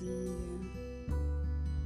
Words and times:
dia. 0.00 0.76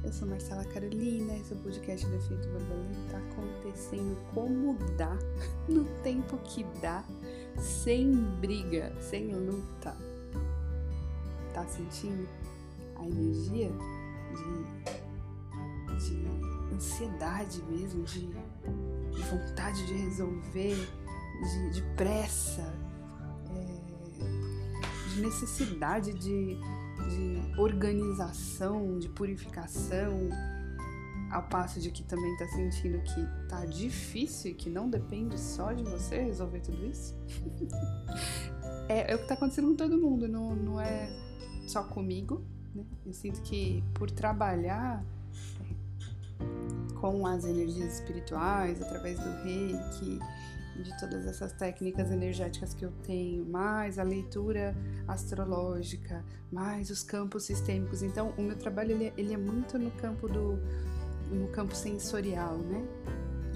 Eu 0.03 0.11
sou 0.11 0.27
Marcela 0.27 0.65
Carolina, 0.65 1.37
esse 1.37 1.53
é 1.53 1.55
o 1.55 1.59
podcast 1.59 2.07
do 2.07 2.15
Efeito 2.15 2.47
Borboleta, 2.49 3.17
acontecendo 3.17 4.17
como 4.33 4.73
dá, 4.97 5.15
no 5.69 5.85
tempo 6.01 6.37
que 6.39 6.63
dá, 6.81 7.03
sem 7.57 8.11
briga, 8.39 8.91
sem 8.99 9.33
luta. 9.33 9.95
Tá 11.53 11.65
sentindo 11.67 12.27
a 12.95 13.05
energia 13.05 13.71
de, 14.35 16.05
de 16.05 16.75
ansiedade 16.75 17.61
mesmo, 17.63 18.03
de, 18.03 18.27
de 18.27 19.21
vontade 19.23 19.85
de 19.85 19.93
resolver, 19.93 20.75
de, 20.75 21.69
de 21.73 21.81
pressa, 21.95 22.73
é, 23.51 25.11
de 25.13 25.21
necessidade 25.21 26.13
de 26.13 26.57
de 27.11 27.59
organização, 27.59 28.97
de 28.97 29.09
purificação, 29.09 30.29
ao 31.31 31.43
passo 31.43 31.79
de 31.79 31.91
que 31.91 32.03
também 32.03 32.35
tá 32.37 32.47
sentindo 32.47 33.01
que 33.01 33.47
tá 33.47 33.65
difícil 33.65 34.51
e 34.51 34.53
que 34.53 34.69
não 34.69 34.89
depende 34.89 35.39
só 35.39 35.71
de 35.71 35.83
você 35.83 36.21
resolver 36.21 36.59
tudo 36.59 36.85
isso? 36.85 37.15
é, 38.89 39.11
é, 39.11 39.15
o 39.15 39.19
que 39.19 39.27
tá 39.27 39.33
acontecendo 39.33 39.69
com 39.69 39.75
todo 39.75 39.97
mundo, 39.97 40.27
não, 40.27 40.55
não 40.55 40.81
é 40.81 41.09
só 41.67 41.83
comigo. 41.83 42.43
Né? 42.75 42.83
Eu 43.05 43.13
sinto 43.13 43.41
que 43.41 43.83
por 43.93 44.11
trabalhar 44.11 45.03
é, 45.61 46.93
com 46.95 47.25
as 47.25 47.45
energias 47.45 47.93
espirituais, 47.99 48.81
através 48.81 49.17
do 49.17 49.29
reiki, 49.43 50.19
de 50.75 50.97
todas 50.99 51.25
essas 51.25 51.51
técnicas 51.53 52.11
energéticas 52.11 52.73
que 52.73 52.85
eu 52.85 52.91
tenho, 53.03 53.45
mais 53.45 53.99
a 53.99 54.03
leitura 54.03 54.75
astrológica, 55.07 56.23
mais 56.51 56.89
os 56.89 57.03
campos 57.03 57.43
sistêmicos. 57.43 58.01
Então, 58.01 58.33
o 58.37 58.41
meu 58.41 58.55
trabalho 58.55 58.91
ele 58.91 59.05
é, 59.05 59.13
ele 59.17 59.33
é 59.33 59.37
muito 59.37 59.77
no 59.77 59.91
campo 59.91 60.27
do 60.27 60.59
no 61.31 61.47
campo 61.47 61.73
sensorial, 61.73 62.57
né? 62.57 62.85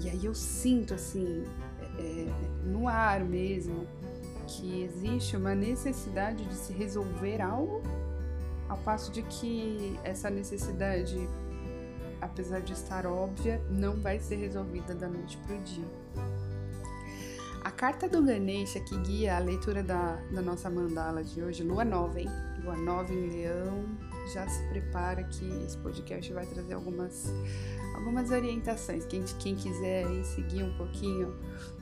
E 0.00 0.08
aí 0.08 0.24
eu 0.24 0.34
sinto 0.34 0.94
assim 0.94 1.44
é, 1.98 2.02
é, 2.02 2.66
no 2.66 2.88
ar 2.88 3.22
mesmo 3.22 3.86
que 4.46 4.82
existe 4.82 5.36
uma 5.36 5.54
necessidade 5.54 6.44
de 6.44 6.54
se 6.54 6.72
resolver 6.72 7.40
algo, 7.40 7.82
ao 8.68 8.78
passo 8.78 9.10
de 9.10 9.22
que 9.22 9.98
essa 10.04 10.30
necessidade, 10.30 11.16
apesar 12.20 12.60
de 12.60 12.72
estar 12.72 13.06
óbvia, 13.06 13.60
não 13.70 13.96
vai 13.96 14.18
ser 14.18 14.36
resolvida 14.36 14.94
da 14.94 15.08
noite 15.08 15.36
para 15.38 15.56
o 15.56 15.60
dia. 15.60 16.05
A 17.66 17.70
carta 17.72 18.08
do 18.08 18.22
Ganesha 18.22 18.78
que 18.78 18.96
guia 18.98 19.34
a 19.34 19.40
leitura 19.40 19.82
da, 19.82 20.14
da 20.30 20.40
nossa 20.40 20.70
mandala 20.70 21.24
de 21.24 21.42
hoje, 21.42 21.64
Lua 21.64 21.84
Nova, 21.84 22.20
hein? 22.20 22.28
Lua 22.62 22.76
Nova 22.76 23.12
em 23.12 23.28
Leão. 23.28 23.84
Já 24.32 24.48
se 24.48 24.62
prepara 24.68 25.24
que 25.24 25.44
esse 25.64 25.76
podcast 25.78 26.32
vai 26.32 26.46
trazer 26.46 26.74
algumas, 26.74 27.26
algumas 27.96 28.30
orientações. 28.30 29.04
Quem, 29.06 29.24
quem 29.40 29.56
quiser 29.56 30.06
aí 30.06 30.24
seguir 30.24 30.62
um 30.62 30.76
pouquinho 30.76 31.36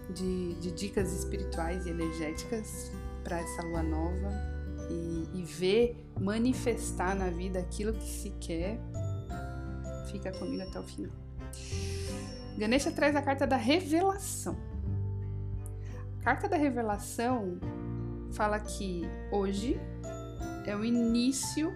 de, 0.09 0.55
de 0.55 0.71
dicas 0.71 1.13
espirituais 1.13 1.85
e 1.85 1.91
energéticas 1.91 2.91
para 3.23 3.41
essa 3.41 3.63
lua 3.65 3.83
nova 3.83 4.31
e, 4.89 5.39
e 5.39 5.43
ver 5.43 6.03
manifestar 6.19 7.15
na 7.15 7.29
vida 7.29 7.59
aquilo 7.59 7.93
que 7.93 8.09
se 8.09 8.31
quer, 8.41 8.81
fica 10.11 10.33
comigo 10.33 10.63
até 10.63 10.81
o 10.81 10.83
final. 10.83 11.13
Ganesha 12.57 12.91
traz 12.91 13.15
a 13.15 13.21
carta 13.21 13.47
da 13.47 13.59
revelação. 13.59 14.73
Carta 16.25 16.49
da 16.49 16.57
Revelação 16.57 17.59
fala 18.33 18.59
que 18.59 19.03
hoje 19.31 19.79
é 20.65 20.75
o 20.75 20.83
início 20.83 21.71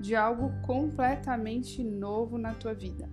de 0.00 0.16
algo 0.16 0.52
completamente 0.62 1.80
novo 1.80 2.38
na 2.38 2.52
tua 2.54 2.74
vida. 2.74 3.08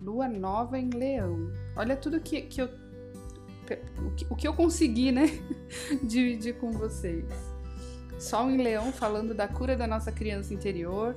Lua 0.00 0.28
nova 0.28 0.78
em 0.78 0.88
Leão. 0.88 1.52
Olha 1.74 1.96
tudo 1.96 2.20
que, 2.20 2.42
que 2.42 2.62
eu 2.62 2.70
o 4.04 4.10
que, 4.14 4.26
o 4.30 4.36
que 4.36 4.48
eu 4.48 4.54
consegui, 4.54 5.12
né, 5.12 5.26
dividir 6.02 6.56
com 6.58 6.70
vocês. 6.70 7.24
Sol 8.20 8.50
em 8.50 8.56
Leão 8.56 8.92
falando 8.92 9.34
da 9.34 9.48
cura 9.48 9.76
da 9.76 9.86
nossa 9.86 10.12
criança 10.12 10.54
interior, 10.54 11.16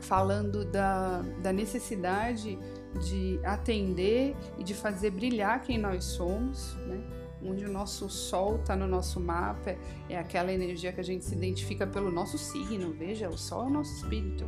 falando 0.00 0.64
da, 0.64 1.22
da 1.40 1.52
necessidade 1.52 2.58
de 3.02 3.40
atender 3.44 4.34
e 4.58 4.64
de 4.64 4.74
fazer 4.74 5.10
brilhar 5.10 5.62
quem 5.62 5.78
nós 5.78 6.04
somos, 6.04 6.74
né? 6.86 7.00
onde 7.42 7.64
o 7.64 7.70
nosso 7.70 8.08
sol 8.08 8.56
está 8.56 8.74
no 8.74 8.86
nosso 8.86 9.20
mapa, 9.20 9.76
é 10.08 10.18
aquela 10.18 10.52
energia 10.52 10.92
que 10.92 11.00
a 11.00 11.04
gente 11.04 11.24
se 11.24 11.34
identifica 11.34 11.86
pelo 11.86 12.10
nosso 12.10 12.36
signo. 12.36 12.92
Veja, 12.92 13.28
o 13.28 13.38
sol 13.38 13.64
é 13.64 13.66
o 13.66 13.70
nosso 13.70 13.94
espírito. 13.94 14.44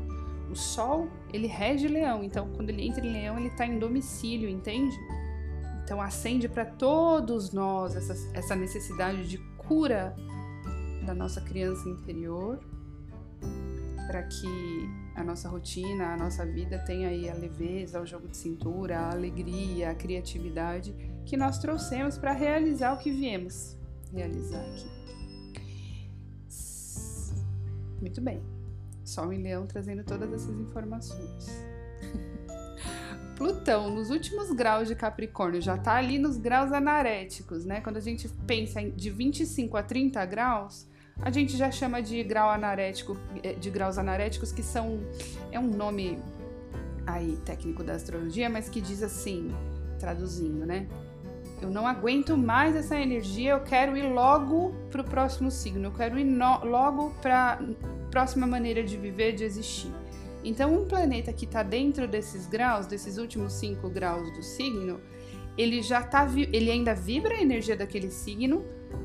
O 0.50 0.56
sol, 0.56 1.08
ele 1.32 1.46
rege 1.46 1.86
leão, 1.86 2.24
então 2.24 2.50
quando 2.56 2.70
ele 2.70 2.82
entra 2.82 3.06
em 3.06 3.12
leão, 3.12 3.38
ele 3.38 3.48
está 3.48 3.64
em 3.64 3.78
domicílio, 3.78 4.48
entende? 4.48 4.96
Então 5.84 6.00
acende 6.00 6.48
para 6.48 6.64
todos 6.64 7.52
nós 7.52 7.94
essa, 7.94 8.14
essa 8.36 8.56
necessidade 8.56 9.28
de 9.28 9.38
cura 9.56 10.16
da 11.06 11.14
nossa 11.14 11.40
criança 11.40 11.88
interior, 11.88 12.58
para 14.10 14.24
que 14.24 14.90
a 15.14 15.22
nossa 15.22 15.48
rotina, 15.48 16.14
a 16.14 16.16
nossa 16.16 16.44
vida 16.44 16.80
tem 16.80 17.06
aí 17.06 17.30
a 17.30 17.34
leveza, 17.34 18.00
o 18.00 18.04
jogo 18.04 18.26
de 18.26 18.36
cintura, 18.36 18.98
a 18.98 19.12
alegria, 19.12 19.90
a 19.90 19.94
criatividade 19.94 20.92
que 21.24 21.36
nós 21.36 21.58
trouxemos 21.58 22.18
para 22.18 22.32
realizar 22.32 22.92
o 22.92 22.98
que 22.98 23.12
viemos 23.12 23.78
realizar 24.12 24.60
aqui. 24.60 24.90
Muito 28.00 28.20
bem. 28.20 28.42
Sol 29.04 29.32
em 29.32 29.40
Leão 29.42 29.64
trazendo 29.64 30.02
todas 30.02 30.32
essas 30.32 30.58
informações. 30.58 31.48
Plutão, 33.36 33.94
nos 33.94 34.10
últimos 34.10 34.50
graus 34.50 34.88
de 34.88 34.96
Capricórnio, 34.96 35.62
já 35.62 35.76
está 35.76 35.94
ali 35.94 36.18
nos 36.18 36.36
graus 36.36 36.72
anaréticos, 36.72 37.64
né? 37.64 37.80
Quando 37.80 37.98
a 37.98 38.00
gente 38.00 38.28
pensa 38.46 38.82
de 38.82 39.08
25 39.08 39.76
a 39.76 39.82
30 39.84 40.24
graus, 40.26 40.88
a 41.22 41.30
gente 41.30 41.56
já 41.56 41.70
chama 41.70 42.00
de 42.00 42.22
grau 42.24 42.48
anarético, 42.50 43.16
eh, 43.42 43.52
de 43.52 43.70
graus 43.70 43.98
anaréticos, 43.98 44.52
que 44.52 44.62
são 44.62 45.00
é 45.52 45.58
um 45.58 45.68
nome 45.68 46.18
aí 47.06 47.36
técnico 47.44 47.84
da 47.84 47.94
astrologia, 47.94 48.48
mas 48.48 48.68
que 48.68 48.80
diz 48.80 49.02
assim, 49.02 49.54
traduzindo, 49.98 50.64
né? 50.64 50.86
Eu 51.60 51.70
não 51.70 51.86
aguento 51.86 52.38
mais 52.38 52.74
essa 52.74 52.98
energia, 52.98 53.52
eu 53.52 53.60
quero 53.60 53.96
ir 53.96 54.10
logo 54.10 54.72
para 54.90 55.02
o 55.02 55.04
próximo 55.04 55.50
signo, 55.50 55.88
eu 55.88 55.92
quero 55.92 56.18
ir 56.18 56.24
no, 56.24 56.64
logo 56.64 57.10
para 57.20 57.60
próxima 58.10 58.46
maneira 58.46 58.82
de 58.82 58.96
viver, 58.96 59.32
de 59.32 59.44
existir. 59.44 59.92
Então, 60.42 60.74
um 60.74 60.88
planeta 60.88 61.34
que 61.34 61.44
está 61.44 61.62
dentro 61.62 62.08
desses 62.08 62.46
graus, 62.46 62.86
desses 62.86 63.18
últimos 63.18 63.52
cinco 63.52 63.90
graus 63.90 64.32
do 64.32 64.42
signo, 64.42 64.98
ele 65.56 65.82
já 65.82 66.02
tá, 66.02 66.26
ele 66.34 66.70
ainda 66.70 66.94
vibra 66.94 67.34
a 67.34 67.42
energia 67.42 67.76
daquele 67.76 68.10
signo, 68.10 68.64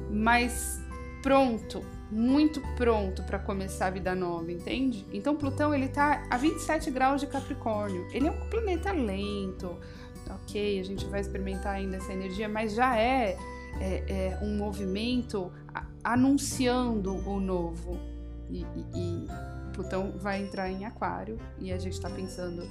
mas 0.10 0.80
pronto 1.22 1.84
muito 2.12 2.62
pronto 2.76 3.24
para 3.24 3.40
começar 3.40 3.88
a 3.88 3.90
vida 3.90 4.14
nova, 4.14 4.52
entende? 4.52 5.06
Então 5.12 5.36
Plutão 5.36 5.74
ele 5.74 5.88
tá 5.88 6.26
a 6.30 6.38
27 6.38 6.92
graus 6.92 7.22
de 7.22 7.28
Capricórnio. 7.28 8.08
Ele 8.12 8.28
é 8.28 8.32
um 8.32 8.50
planeta 8.50 8.92
lento, 8.92 9.76
ok? 10.30 10.80
A 10.80 10.84
gente 10.84 11.06
vai 11.06 11.22
experimentar 11.22 11.76
ainda 11.76 11.98
essa 11.98 12.14
energia, 12.14 12.48
mas 12.48 12.74
já 12.74 12.98
é, 12.98 13.38
é, 13.80 14.04
é 14.08 14.40
um 14.42 14.58
movimento 14.58 15.52
anunciando 16.04 17.16
o 17.28 17.40
novo. 17.40 18.00
E, 18.50 18.62
e, 18.62 18.86
e, 18.94 19.28
Plutão 19.74 20.14
vai 20.18 20.42
entrar 20.42 20.70
em 20.70 20.86
Aquário 20.86 21.38
e 21.60 21.74
a 21.74 21.78
gente 21.78 21.94
está 21.94 22.10
pensando. 22.10 22.64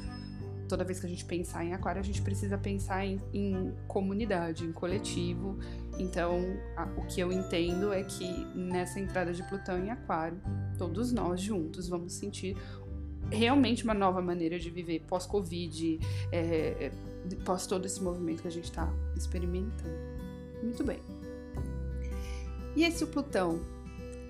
Toda 0.68 0.84
vez 0.84 0.98
que 1.00 1.06
a 1.06 1.08
gente 1.08 1.24
pensar 1.24 1.64
em 1.64 1.72
aquário, 1.74 2.00
a 2.00 2.04
gente 2.04 2.22
precisa 2.22 2.56
pensar 2.56 3.04
em, 3.04 3.20
em 3.32 3.72
comunidade, 3.86 4.64
em 4.64 4.72
coletivo, 4.72 5.58
então, 5.98 6.40
a, 6.76 6.84
o 6.96 7.06
que 7.06 7.20
eu 7.20 7.32
entendo 7.32 7.92
é 7.92 8.02
que 8.02 8.44
nessa 8.54 8.98
entrada 8.98 9.32
de 9.32 9.42
Plutão 9.44 9.78
em 9.78 9.90
Aquário, 9.90 10.40
todos 10.76 11.12
nós 11.12 11.40
juntos 11.40 11.88
vamos 11.88 12.14
sentir 12.14 12.56
realmente 13.30 13.84
uma 13.84 13.94
nova 13.94 14.20
maneira 14.20 14.58
de 14.58 14.70
viver 14.70 15.00
pós-Covid, 15.06 16.00
é, 16.30 16.90
pós 17.44 17.66
todo 17.66 17.86
esse 17.86 18.02
movimento 18.02 18.42
que 18.42 18.48
a 18.48 18.50
gente 18.50 18.64
está 18.64 18.92
experimentando. 19.16 19.94
Muito 20.62 20.82
bem. 20.84 20.98
E 22.76 22.82
esse 22.82 23.06
Plutão, 23.06 23.60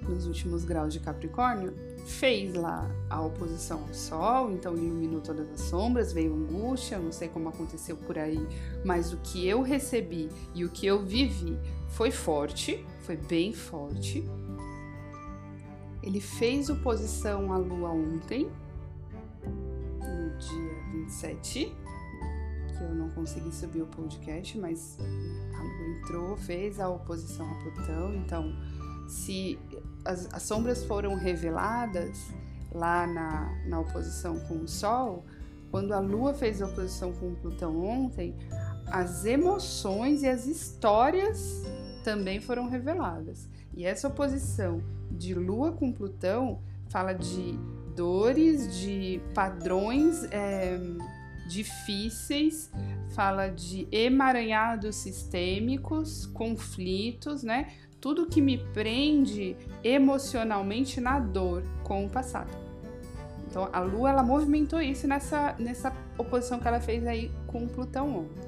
nos 0.06 0.26
últimos 0.26 0.64
graus 0.64 0.92
de 0.92 1.00
Capricórnio, 1.00 1.74
fez 2.04 2.54
lá 2.54 2.88
a 3.08 3.20
oposição 3.20 3.82
ao 3.82 3.94
Sol, 3.94 4.50
então 4.52 4.76
iluminou 4.76 5.20
todas 5.20 5.50
as 5.50 5.60
sombras, 5.62 6.12
veio 6.12 6.34
angústia, 6.34 6.98
não 6.98 7.10
sei 7.10 7.28
como 7.28 7.48
aconteceu 7.48 7.96
por 7.96 8.18
aí, 8.18 8.38
mas 8.84 9.12
o 9.12 9.16
que 9.18 9.46
eu 9.46 9.62
recebi 9.62 10.28
e 10.54 10.64
o 10.64 10.70
que 10.70 10.86
eu 10.86 11.04
vivi 11.04 11.58
foi 11.88 12.10
forte, 12.10 12.84
foi 13.02 13.16
bem 13.16 13.52
forte. 13.52 14.24
Ele 16.02 16.20
fez 16.20 16.68
oposição 16.68 17.52
à 17.52 17.56
Lua 17.56 17.90
ontem, 17.90 18.50
no 19.44 20.38
dia 20.38 20.74
27, 20.92 21.74
que 22.76 22.84
eu 22.84 22.94
não 22.94 23.08
consegui 23.10 23.50
subir 23.54 23.80
o 23.80 23.86
podcast, 23.86 24.58
mas 24.58 24.98
a 25.00 25.62
Lua 25.62 25.98
entrou, 25.98 26.36
fez 26.36 26.78
a 26.78 26.88
oposição 26.88 27.50
a 27.50 27.54
Plutão, 27.54 28.14
então 28.14 28.54
se 29.08 29.58
as, 30.04 30.28
as 30.32 30.42
sombras 30.42 30.84
foram 30.84 31.14
reveladas, 31.14 32.32
lá 32.72 33.06
na, 33.06 33.62
na 33.66 33.80
oposição 33.80 34.38
com 34.40 34.58
o 34.58 34.68
Sol, 34.68 35.24
quando 35.70 35.92
a 35.92 35.98
Lua 35.98 36.34
fez 36.34 36.60
a 36.60 36.66
oposição 36.66 37.12
com 37.12 37.34
Plutão 37.34 37.84
ontem, 37.84 38.36
as 38.86 39.24
emoções 39.24 40.22
e 40.22 40.28
as 40.28 40.46
histórias 40.46 41.62
também 42.02 42.40
foram 42.40 42.68
reveladas. 42.68 43.48
E 43.74 43.84
essa 43.84 44.08
oposição 44.08 44.82
de 45.10 45.34
Lua 45.34 45.72
com 45.72 45.92
Plutão 45.92 46.60
fala 46.88 47.12
de 47.12 47.58
dores, 47.96 48.76
de 48.78 49.20
padrões 49.34 50.24
é, 50.30 50.78
difíceis, 51.48 52.70
fala 53.14 53.48
de 53.48 53.88
emaranhados 53.90 54.96
sistêmicos, 54.96 56.26
conflitos, 56.26 57.42
né? 57.42 57.72
Tudo 58.04 58.26
que 58.26 58.42
me 58.42 58.58
prende 58.58 59.56
emocionalmente 59.82 61.00
na 61.00 61.18
dor 61.18 61.62
com 61.82 62.04
o 62.04 62.10
passado. 62.10 62.50
Então 63.48 63.66
a 63.72 63.80
Lua 63.80 64.10
ela 64.10 64.22
movimentou 64.22 64.78
isso 64.78 65.08
nessa, 65.08 65.54
nessa 65.58 65.90
oposição 66.18 66.60
que 66.60 66.68
ela 66.68 66.82
fez 66.82 67.06
aí 67.06 67.32
com 67.46 67.64
o 67.64 67.66
Plutão 67.66 68.14
ontem. 68.18 68.42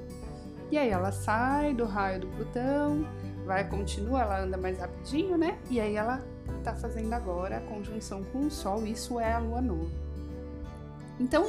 E 0.69 0.77
aí 0.77 0.89
ela 0.89 1.11
sai 1.11 1.73
do 1.73 1.85
raio 1.85 2.21
do 2.21 2.27
Plutão, 2.27 3.03
vai 3.47 3.67
continua, 3.67 4.21
ela 4.21 4.43
anda 4.43 4.57
mais 4.59 4.77
rapidinho, 4.77 5.35
né? 5.39 5.57
E 5.71 5.81
aí 5.81 5.95
ela 5.95 6.23
tá 6.63 6.75
fazendo 6.75 7.11
agora 7.11 7.57
a 7.57 7.61
conjunção 7.61 8.23
com 8.25 8.45
o 8.45 8.51
Sol, 8.51 8.85
isso 8.85 9.19
é 9.19 9.33
a 9.33 9.39
Lua 9.39 9.59
nova. 9.59 9.89
Então, 11.19 11.43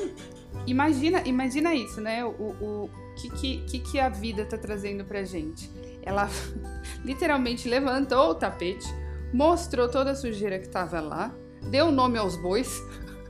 imagina, 0.66 1.20
imagina 1.26 1.74
isso, 1.74 2.00
né? 2.00 2.24
O, 2.24 2.30
o 2.30 2.90
que, 3.36 3.58
que, 3.66 3.80
que 3.80 4.00
a 4.00 4.08
vida 4.08 4.46
tá 4.46 4.56
trazendo 4.56 5.04
pra 5.04 5.24
gente? 5.24 5.70
Ela 6.02 6.26
literalmente 7.04 7.68
levantou 7.68 8.30
o 8.30 8.34
tapete, 8.34 8.86
mostrou 9.32 9.88
toda 9.88 10.12
a 10.12 10.14
sujeira 10.14 10.58
que 10.58 10.68
tava 10.68 11.00
lá, 11.00 11.34
deu 11.70 11.90
nome 11.90 12.18
aos 12.18 12.36
bois, 12.36 12.82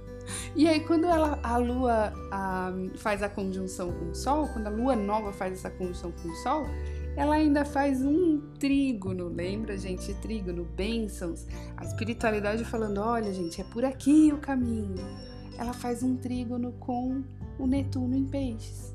e 0.55 0.69
aí, 0.69 0.81
quando 0.81 1.06
ela, 1.06 1.38
a 1.43 1.56
Lua 1.56 2.12
a, 2.31 2.72
faz 2.96 3.22
a 3.22 3.28
conjunção 3.28 3.93
com 3.93 4.10
o 4.10 4.14
Sol, 4.14 4.49
quando 4.49 4.66
a 4.66 4.70
Lua 4.70 4.96
nova 4.96 5.32
faz 5.32 5.55
essa 5.55 5.70
conjunção 5.70 6.12
com 6.12 6.28
o 6.28 6.34
Sol, 6.37 6.66
ela 7.19 7.34
ainda 7.34 7.64
faz 7.64 8.05
um 8.05 8.40
trígono, 8.60 9.26
lembra, 9.26 9.76
gente? 9.76 10.14
Trígono, 10.14 10.64
bênçãos. 10.64 11.49
A 11.76 11.84
espiritualidade 11.84 12.64
falando: 12.64 12.99
olha, 12.99 13.34
gente, 13.34 13.60
é 13.60 13.64
por 13.64 13.84
aqui 13.84 14.31
o 14.32 14.38
caminho. 14.38 15.05
Ela 15.58 15.72
faz 15.72 16.05
um 16.05 16.16
trígono 16.16 16.70
com 16.78 17.25
o 17.58 17.66
Netuno 17.66 18.14
em 18.14 18.25
Peixes. 18.25 18.94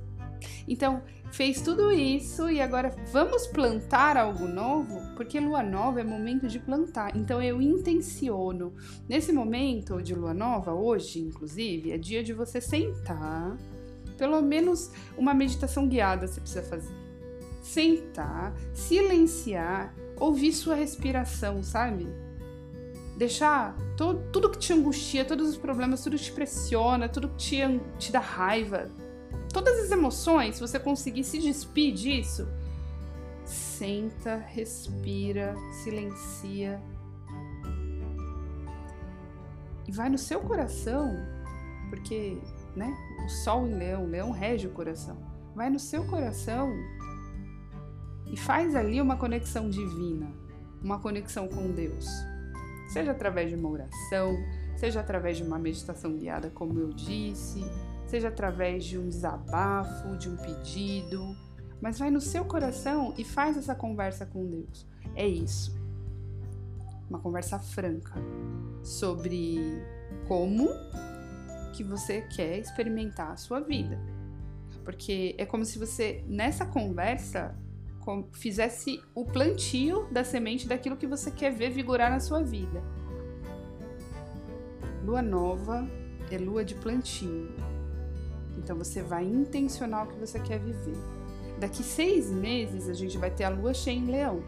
Então, 0.68 1.02
fez 1.34 1.62
tudo 1.62 1.92
isso 1.92 2.48
e 2.50 2.62
agora 2.62 2.96
vamos 3.12 3.48
plantar 3.48 4.18
algo 4.18 4.48
novo? 4.48 5.02
Porque 5.16 5.40
lua 5.40 5.64
nova 5.64 6.00
é 6.00 6.04
momento 6.04 6.48
de 6.48 6.60
plantar. 6.60 7.16
Então 7.16 7.42
eu 7.42 7.60
intenciono. 7.60 8.74
Nesse 9.10 9.34
momento 9.34 10.02
de 10.02 10.14
lua 10.14 10.34
nova, 10.34 10.74
hoje, 10.74 11.20
inclusive, 11.20 11.92
é 11.92 11.98
dia 11.98 12.24
de 12.24 12.34
você 12.34 12.62
sentar. 12.62 13.58
Pelo 14.16 14.42
menos 14.42 14.92
uma 15.18 15.34
meditação 15.34 15.88
guiada 15.88 16.28
você 16.28 16.40
precisa 16.40 16.64
fazer. 16.64 16.94
Sentar, 17.64 18.54
silenciar, 18.74 19.96
ouvir 20.20 20.54
sua 20.54 20.76
respiração, 20.76 21.64
sabe? 21.64 22.08
Deixar 23.18 23.76
tudo 24.32 24.50
que 24.50 24.60
te 24.60 24.72
angustia, 24.72 25.26
todos 25.26 25.50
os 25.50 25.58
problemas, 25.58 26.04
tudo 26.04 26.16
que 26.16 26.24
te 26.24 26.32
pressiona, 26.32 27.10
tudo 27.10 27.30
que 27.30 27.38
te, 27.38 27.62
te 27.98 28.12
dá 28.12 28.20
raiva, 28.20 28.92
todas 29.54 29.80
as 29.80 29.92
emoções, 29.92 30.56
se 30.56 30.62
você 30.62 30.80
conseguir 30.80 31.24
se 31.24 31.38
despir 31.38 31.94
disso, 31.94 32.48
senta, 33.46 34.38
respira, 34.38 35.56
silencia 35.84 36.82
e 39.88 39.92
vai 39.92 40.10
no 40.10 40.18
seu 40.18 40.42
coração, 40.42 41.16
porque, 41.90 42.38
né, 42.76 42.96
o 43.26 43.30
sol 43.30 43.68
em 43.68 43.76
leão, 43.76 44.06
o 44.06 44.08
leão 44.08 44.32
rege 44.32 44.68
o 44.68 44.72
coração. 44.72 45.18
Vai 45.56 45.70
no 45.70 45.80
seu 45.80 46.04
coração 46.06 46.74
e 48.26 48.36
faz 48.36 48.76
ali 48.76 49.00
uma 49.00 49.18
conexão 49.18 49.70
divina, 49.70 50.32
uma 50.82 51.00
conexão 51.00 51.48
com 51.48 51.72
Deus. 51.72 52.08
Seja 52.88 53.12
através 53.12 53.50
de 53.50 53.56
uma 53.56 53.70
oração, 53.70 54.36
seja 54.76 55.00
através 55.00 55.38
de 55.38 55.44
uma 55.44 55.60
meditação 55.60 56.16
guiada, 56.16 56.50
como 56.50 56.80
eu 56.80 56.90
disse, 56.90 57.64
seja 58.14 58.28
através 58.28 58.86
de 58.86 58.96
um 58.96 59.10
desabafo, 59.10 60.16
de 60.18 60.30
um 60.30 60.38
pedido, 60.38 61.36
mas 61.82 61.98
vai 61.98 62.12
no 62.12 62.22
seu 62.22 62.46
coração 62.46 63.12
e 63.18 63.24
faz 63.24 63.58
essa 63.58 63.74
conversa 63.74 64.24
com 64.24 64.46
Deus. 64.46 64.88
É 65.16 65.28
isso. 65.28 65.76
Uma 67.10 67.18
conversa 67.18 67.58
franca 67.58 68.14
sobre 68.84 69.84
como 70.28 70.70
que 71.74 71.84
você 71.84 72.22
quer 72.22 72.60
experimentar 72.60 73.32
a 73.32 73.36
sua 73.36 73.62
vida. 73.62 74.00
Porque 74.86 75.34
é 75.40 75.44
como 75.44 75.66
se 75.66 75.80
você, 75.80 76.24
nessa 76.28 76.68
conversa, 76.68 77.58
fizesse 78.34 79.02
o 79.16 79.26
plantio 79.26 80.08
da 80.12 80.24
semente 80.24 80.68
daquilo 80.68 80.98
que 80.98 81.08
você 81.08 81.32
quer 81.32 81.52
ver 81.52 81.72
vigorar 81.72 82.12
na 82.12 82.20
sua 82.20 82.44
vida. 82.44 82.84
Lua 85.04 85.24
nova 85.24 85.90
é 86.30 86.38
lua 86.38 86.64
de 86.64 86.76
plantio. 86.76 87.73
Então 88.58 88.76
você 88.78 89.02
vai 89.02 89.26
intencionar 89.26 90.06
o 90.06 90.08
que 90.08 90.20
você 90.20 90.40
quer 90.40 90.60
viver. 90.60 90.98
Daqui 91.60 91.84
seis 91.84 92.30
meses 92.30 92.90
a 92.90 92.94
gente 92.94 93.18
vai 93.18 93.32
ter 93.32 93.44
a 93.44 93.50
lua 93.50 93.74
cheia 93.74 93.98
em 93.98 94.06
leão. 94.06 94.44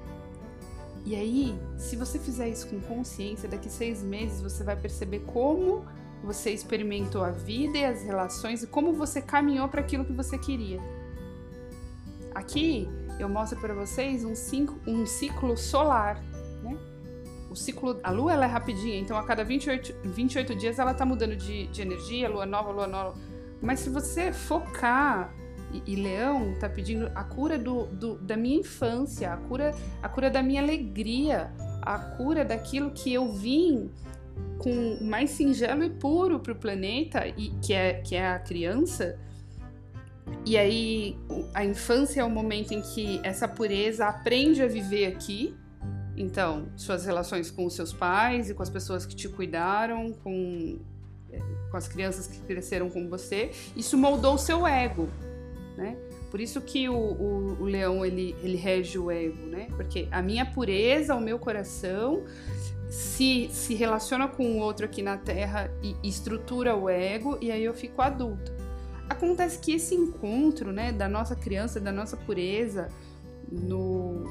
E 1.06 1.16
aí, 1.16 1.56
se 1.78 1.96
você 1.96 2.18
fizer 2.18 2.50
isso 2.50 2.68
com 2.68 2.80
consciência, 2.80 3.48
daqui 3.48 3.70
seis 3.70 4.02
meses 4.02 4.42
você 4.42 4.64
vai 4.64 4.76
perceber 4.76 5.20
como 5.20 5.86
você 6.24 6.50
experimentou 6.50 7.24
a 7.24 7.30
vida 7.30 7.78
e 7.78 7.86
as 7.86 8.02
relações 8.02 8.64
e 8.64 8.68
como 8.68 8.92
você 8.92 9.22
caminhou 9.22 9.68
para 9.70 9.82
aquilo 9.82 10.04
que 10.04 10.14
você 10.14 10.38
queria. 10.38 10.82
Aqui 12.34 12.90
eu 13.20 13.30
mostro 13.30 13.60
para 13.60 13.74
vocês 13.74 14.26
um, 14.26 14.36
cinco, 14.36 14.80
um 14.88 15.06
ciclo 15.06 15.56
solar, 15.56 16.22
né? 16.64 16.76
O 17.52 17.56
ciclo, 17.56 18.00
a 18.04 18.10
lua 18.10 18.34
ela 18.34 18.46
é 18.46 18.50
rapidinha, 18.50 19.00
então 19.00 19.16
a 19.16 19.24
cada 19.24 19.44
28, 19.44 19.96
28 20.04 20.56
dias 20.56 20.80
ela 20.80 20.92
está 20.92 21.06
mudando 21.06 21.36
de, 21.36 21.68
de 21.68 21.82
energia, 21.82 22.28
lua 22.28 22.46
nova, 22.46 22.72
lua 22.72 22.88
nova 22.88 23.16
mas 23.66 23.80
se 23.80 23.90
você 23.90 24.32
focar 24.32 25.34
e, 25.86 25.96
Leão 25.96 26.54
está 26.54 26.70
pedindo 26.70 27.12
a 27.16 27.24
cura 27.24 27.58
do, 27.58 27.86
do, 27.88 28.16
da 28.20 28.38
minha 28.38 28.60
infância, 28.60 29.34
a 29.34 29.38
cura, 29.38 29.74
a 30.02 30.08
cura 30.08 30.30
da 30.30 30.42
minha 30.42 30.62
alegria, 30.62 31.52
a 31.82 31.98
cura 31.98 32.46
daquilo 32.46 32.92
que 32.92 33.14
eu 33.14 33.32
vim 33.32 33.90
com 34.60 35.04
mais 35.04 35.32
singelo 35.32 35.84
e 35.84 35.90
puro 35.90 36.40
para 36.40 36.54
o 36.54 36.56
planeta, 36.56 37.28
e, 37.28 37.50
que, 37.62 37.74
é, 37.74 37.94
que 37.96 38.16
é 38.16 38.28
a 38.28 38.40
criança. 38.40 39.20
E 40.46 40.58
aí 40.58 41.18
a 41.54 41.66
infância 41.66 42.22
é 42.22 42.24
o 42.24 42.30
momento 42.30 42.74
em 42.74 42.82
que 42.82 43.20
essa 43.24 43.48
pureza 43.48 44.08
aprende 44.08 44.62
a 44.62 44.68
viver 44.68 45.08
aqui. 45.08 45.56
Então, 46.18 46.70
suas 46.78 47.06
relações 47.06 47.52
com 47.52 47.66
os 47.66 47.74
seus 47.74 47.92
pais 47.92 48.50
e 48.50 48.54
com 48.54 48.64
as 48.64 48.70
pessoas 48.70 49.06
que 49.06 49.16
te 49.16 49.28
cuidaram, 49.28 50.14
com 50.14 50.80
com 51.76 51.78
as 51.78 51.90
crianças 51.90 52.26
que 52.26 52.40
cresceram 52.40 52.90
com 52.90 53.10
você, 53.10 53.52
isso 53.76 53.98
moldou 53.98 54.36
o 54.36 54.38
seu 54.38 54.66
ego, 54.66 55.10
né? 55.76 55.98
Por 56.32 56.40
isso 56.40 56.62
que 56.62 56.88
o, 56.88 56.96
o, 56.96 57.58
o, 57.62 57.66
leão 57.66 58.06
ele, 58.06 58.34
ele 58.42 58.56
rege 58.56 58.98
o 58.98 59.12
ego, 59.12 59.46
né? 59.46 59.68
Porque 59.76 60.08
a 60.10 60.22
minha 60.22 60.46
pureza, 60.46 61.14
o 61.16 61.20
meu 61.20 61.38
coração 61.38 62.24
se, 62.90 63.50
se 63.52 63.74
relaciona 63.76 64.28
com 64.28 64.58
o 64.58 64.60
outro 64.60 64.86
aqui 64.86 65.02
na 65.02 65.18
Terra 65.18 65.70
e 65.84 65.96
estrutura 66.08 66.76
o 66.76 66.90
ego, 66.90 67.38
e 67.42 67.52
aí 67.52 67.64
eu 67.64 67.74
fico 67.74 68.02
adulto. 68.02 68.54
Acontece 69.10 69.60
que 69.60 69.74
esse 69.74 69.94
encontro, 69.96 70.72
né, 70.72 70.94
da 70.94 71.10
nossa 71.10 71.36
criança, 71.36 71.80
da 71.80 71.92
nossa 71.92 72.16
pureza 72.16 72.88
no, 73.52 74.24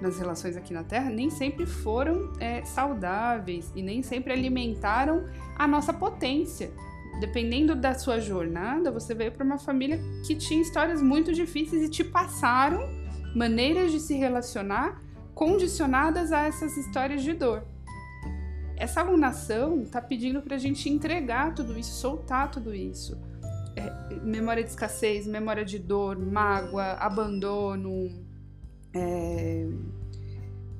nas 0.00 0.18
relações 0.18 0.56
aqui 0.56 0.72
na 0.72 0.82
Terra 0.82 1.10
nem 1.10 1.30
sempre 1.30 1.66
foram 1.66 2.32
é, 2.38 2.64
saudáveis 2.64 3.70
e 3.74 3.82
nem 3.82 4.02
sempre 4.02 4.32
alimentaram 4.32 5.28
a 5.56 5.66
nossa 5.66 5.92
potência. 5.92 6.70
Dependendo 7.20 7.74
da 7.74 7.94
sua 7.94 8.18
jornada, 8.18 8.90
você 8.90 9.14
veio 9.14 9.32
para 9.32 9.44
uma 9.44 9.58
família 9.58 10.00
que 10.26 10.34
tinha 10.34 10.62
histórias 10.62 11.02
muito 11.02 11.32
difíceis 11.32 11.82
e 11.82 11.88
te 11.88 12.02
passaram 12.02 12.80
maneiras 13.34 13.92
de 13.92 14.00
se 14.00 14.14
relacionar 14.14 15.02
condicionadas 15.34 16.32
a 16.32 16.42
essas 16.42 16.76
histórias 16.76 17.22
de 17.22 17.32
dor. 17.32 17.64
Essa 18.76 19.00
alunação 19.00 19.82
está 19.82 20.00
pedindo 20.00 20.40
para 20.40 20.56
a 20.56 20.58
gente 20.58 20.88
entregar 20.88 21.54
tudo 21.54 21.78
isso, 21.78 22.00
soltar 22.00 22.50
tudo 22.50 22.74
isso. 22.74 23.20
É, 23.76 24.14
memória 24.22 24.64
de 24.64 24.70
escassez, 24.70 25.26
memória 25.26 25.64
de 25.64 25.78
dor, 25.78 26.18
mágoa, 26.18 26.92
abandono, 26.94 28.08
é, 28.94 29.66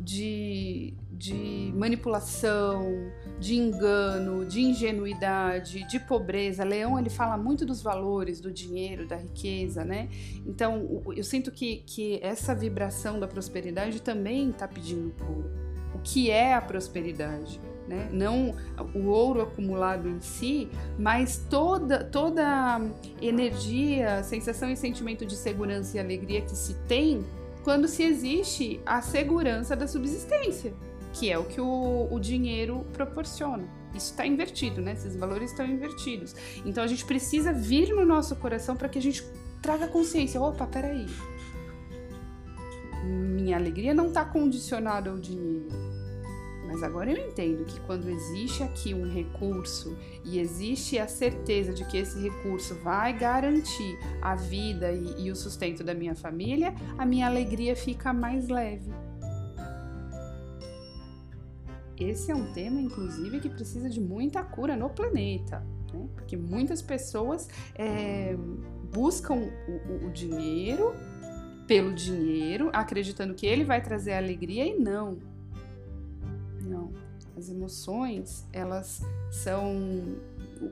de, 0.00 0.94
de 1.12 1.72
manipulação, 1.76 3.10
de 3.38 3.54
engano, 3.54 4.44
de 4.44 4.60
ingenuidade, 4.60 5.86
de 5.86 6.00
pobreza. 6.00 6.64
Leão 6.64 6.98
ele 6.98 7.10
fala 7.10 7.36
muito 7.36 7.64
dos 7.66 7.82
valores, 7.82 8.40
do 8.40 8.50
dinheiro, 8.50 9.06
da 9.06 9.16
riqueza, 9.16 9.84
né? 9.84 10.08
Então 10.46 11.02
eu 11.14 11.22
sinto 11.22 11.50
que, 11.50 11.82
que 11.86 12.18
essa 12.22 12.54
vibração 12.54 13.20
da 13.20 13.28
prosperidade 13.28 14.00
também 14.00 14.50
está 14.50 14.66
pedindo 14.66 15.12
cura. 15.24 15.50
O 15.94 15.98
que 15.98 16.30
é 16.30 16.54
a 16.54 16.60
prosperidade? 16.60 17.60
né? 17.90 18.08
Não 18.12 18.54
o 18.94 19.08
ouro 19.08 19.42
acumulado 19.42 20.08
em 20.08 20.20
si, 20.20 20.68
mas 20.96 21.44
toda 21.50 22.04
toda 22.04 22.80
energia, 23.20 24.22
sensação 24.22 24.70
e 24.70 24.76
sentimento 24.76 25.26
de 25.26 25.34
segurança 25.34 25.96
e 25.96 26.00
alegria 26.00 26.40
que 26.40 26.52
se 26.54 26.74
tem 26.86 27.24
quando 27.62 27.88
se 27.88 28.02
existe 28.02 28.80
a 28.86 29.02
segurança 29.02 29.76
da 29.76 29.86
subsistência, 29.86 30.74
que 31.12 31.30
é 31.30 31.38
o 31.38 31.44
que 31.44 31.60
o, 31.60 32.08
o 32.10 32.18
dinheiro 32.18 32.86
proporciona. 32.92 33.64
Isso 33.94 34.12
está 34.12 34.26
invertido, 34.26 34.80
né? 34.80 34.92
Esses 34.92 35.16
valores 35.16 35.50
estão 35.50 35.66
invertidos. 35.66 36.34
Então 36.64 36.82
a 36.82 36.86
gente 36.86 37.04
precisa 37.04 37.52
vir 37.52 37.94
no 37.94 38.06
nosso 38.06 38.36
coração 38.36 38.76
para 38.76 38.88
que 38.88 38.98
a 38.98 39.02
gente 39.02 39.24
traga 39.60 39.88
consciência. 39.88 40.40
Opa, 40.40 40.66
peraí. 40.66 41.06
Minha 43.04 43.56
alegria 43.56 43.92
não 43.92 44.08
está 44.08 44.24
condicionada 44.24 45.10
ao 45.10 45.18
dinheiro. 45.18 45.89
Mas 46.70 46.84
agora 46.84 47.10
eu 47.10 47.28
entendo 47.28 47.64
que 47.64 47.80
quando 47.80 48.08
existe 48.08 48.62
aqui 48.62 48.94
um 48.94 49.12
recurso 49.12 49.98
e 50.24 50.38
existe 50.38 50.98
a 51.00 51.08
certeza 51.08 51.72
de 51.72 51.84
que 51.84 51.98
esse 51.98 52.20
recurso 52.20 52.76
vai 52.76 53.12
garantir 53.12 53.98
a 54.22 54.36
vida 54.36 54.92
e, 54.92 55.26
e 55.26 55.30
o 55.32 55.36
sustento 55.36 55.82
da 55.82 55.92
minha 55.92 56.14
família, 56.14 56.72
a 56.96 57.04
minha 57.04 57.26
alegria 57.26 57.74
fica 57.74 58.12
mais 58.12 58.48
leve. 58.48 58.88
Esse 61.98 62.30
é 62.30 62.34
um 62.34 62.52
tema, 62.52 62.80
inclusive, 62.80 63.40
que 63.40 63.48
precisa 63.48 63.90
de 63.90 64.00
muita 64.00 64.42
cura 64.42 64.76
no 64.76 64.88
planeta, 64.88 65.66
né? 65.92 66.08
porque 66.14 66.36
muitas 66.36 66.80
pessoas 66.80 67.48
é, 67.74 68.34
buscam 68.92 69.34
o, 69.34 70.06
o 70.06 70.10
dinheiro 70.10 70.94
pelo 71.66 71.92
dinheiro, 71.92 72.70
acreditando 72.72 73.34
que 73.34 73.46
ele 73.46 73.64
vai 73.64 73.82
trazer 73.82 74.14
alegria 74.14 74.64
e 74.64 74.78
não. 74.78 75.18
As 77.40 77.48
emoções, 77.48 78.46
elas 78.52 79.02
são 79.30 80.18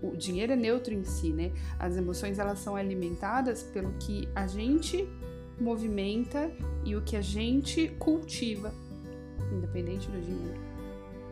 o 0.02 0.14
dinheiro 0.14 0.52
é 0.52 0.56
neutro 0.56 0.92
em 0.92 1.02
si, 1.02 1.32
né? 1.32 1.50
As 1.78 1.96
emoções 1.96 2.38
elas 2.38 2.58
são 2.58 2.76
alimentadas 2.76 3.62
pelo 3.62 3.90
que 3.94 4.28
a 4.34 4.46
gente 4.46 5.08
movimenta 5.58 6.52
e 6.84 6.94
o 6.94 7.00
que 7.00 7.16
a 7.16 7.22
gente 7.22 7.88
cultiva, 7.98 8.72
independente 9.50 10.10
do 10.10 10.20
dinheiro 10.20 10.68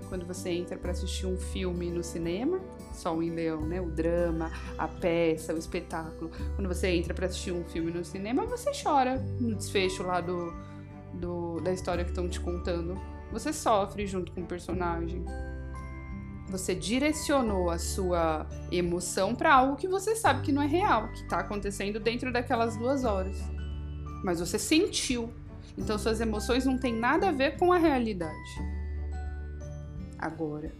quando 0.08 0.24
você 0.24 0.50
entra 0.50 0.76
para 0.76 0.92
assistir 0.92 1.26
um 1.26 1.36
filme 1.36 1.90
no 1.90 2.02
cinema, 2.02 2.60
Sol 2.92 3.22
em 3.22 3.30
Leão, 3.30 3.60
né? 3.60 3.80
O 3.80 3.90
drama, 3.90 4.50
a 4.78 4.88
peça, 4.88 5.52
o 5.52 5.58
espetáculo. 5.58 6.30
Quando 6.54 6.68
você 6.68 6.88
entra 6.88 7.12
para 7.12 7.26
assistir 7.26 7.52
um 7.52 7.64
filme 7.64 7.90
no 7.90 8.04
cinema, 8.04 8.46
você 8.46 8.70
chora 8.82 9.18
no 9.40 9.54
desfecho 9.54 10.02
lá 10.02 10.20
do, 10.20 10.52
do 11.14 11.60
da 11.60 11.72
história 11.72 12.04
que 12.04 12.10
estão 12.10 12.28
te 12.28 12.40
contando. 12.40 12.98
Você 13.32 13.52
sofre 13.52 14.06
junto 14.06 14.32
com 14.32 14.42
o 14.42 14.46
personagem. 14.46 15.24
Você 16.48 16.74
direcionou 16.74 17.70
a 17.70 17.78
sua 17.78 18.46
emoção 18.70 19.34
para 19.34 19.52
algo 19.52 19.76
que 19.76 19.88
você 19.88 20.14
sabe 20.14 20.42
que 20.42 20.52
não 20.52 20.62
é 20.62 20.66
real, 20.66 21.08
que 21.08 21.22
está 21.22 21.40
acontecendo 21.40 21.98
dentro 21.98 22.32
daquelas 22.32 22.76
duas 22.76 23.04
horas. 23.04 23.36
Mas 24.22 24.38
você 24.38 24.58
sentiu. 24.58 25.32
Então 25.76 25.98
suas 25.98 26.20
emoções 26.20 26.64
não 26.64 26.78
têm 26.78 26.94
nada 26.94 27.28
a 27.28 27.32
ver 27.32 27.56
com 27.58 27.72
a 27.72 27.78
realidade. 27.78 28.76
Agora, 30.18 30.72